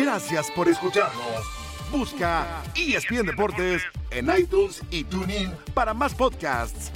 [0.07, 1.43] Gracias por escucharnos.
[1.91, 6.93] Busca ESPN Deportes en iTunes y TuneIn para más podcasts.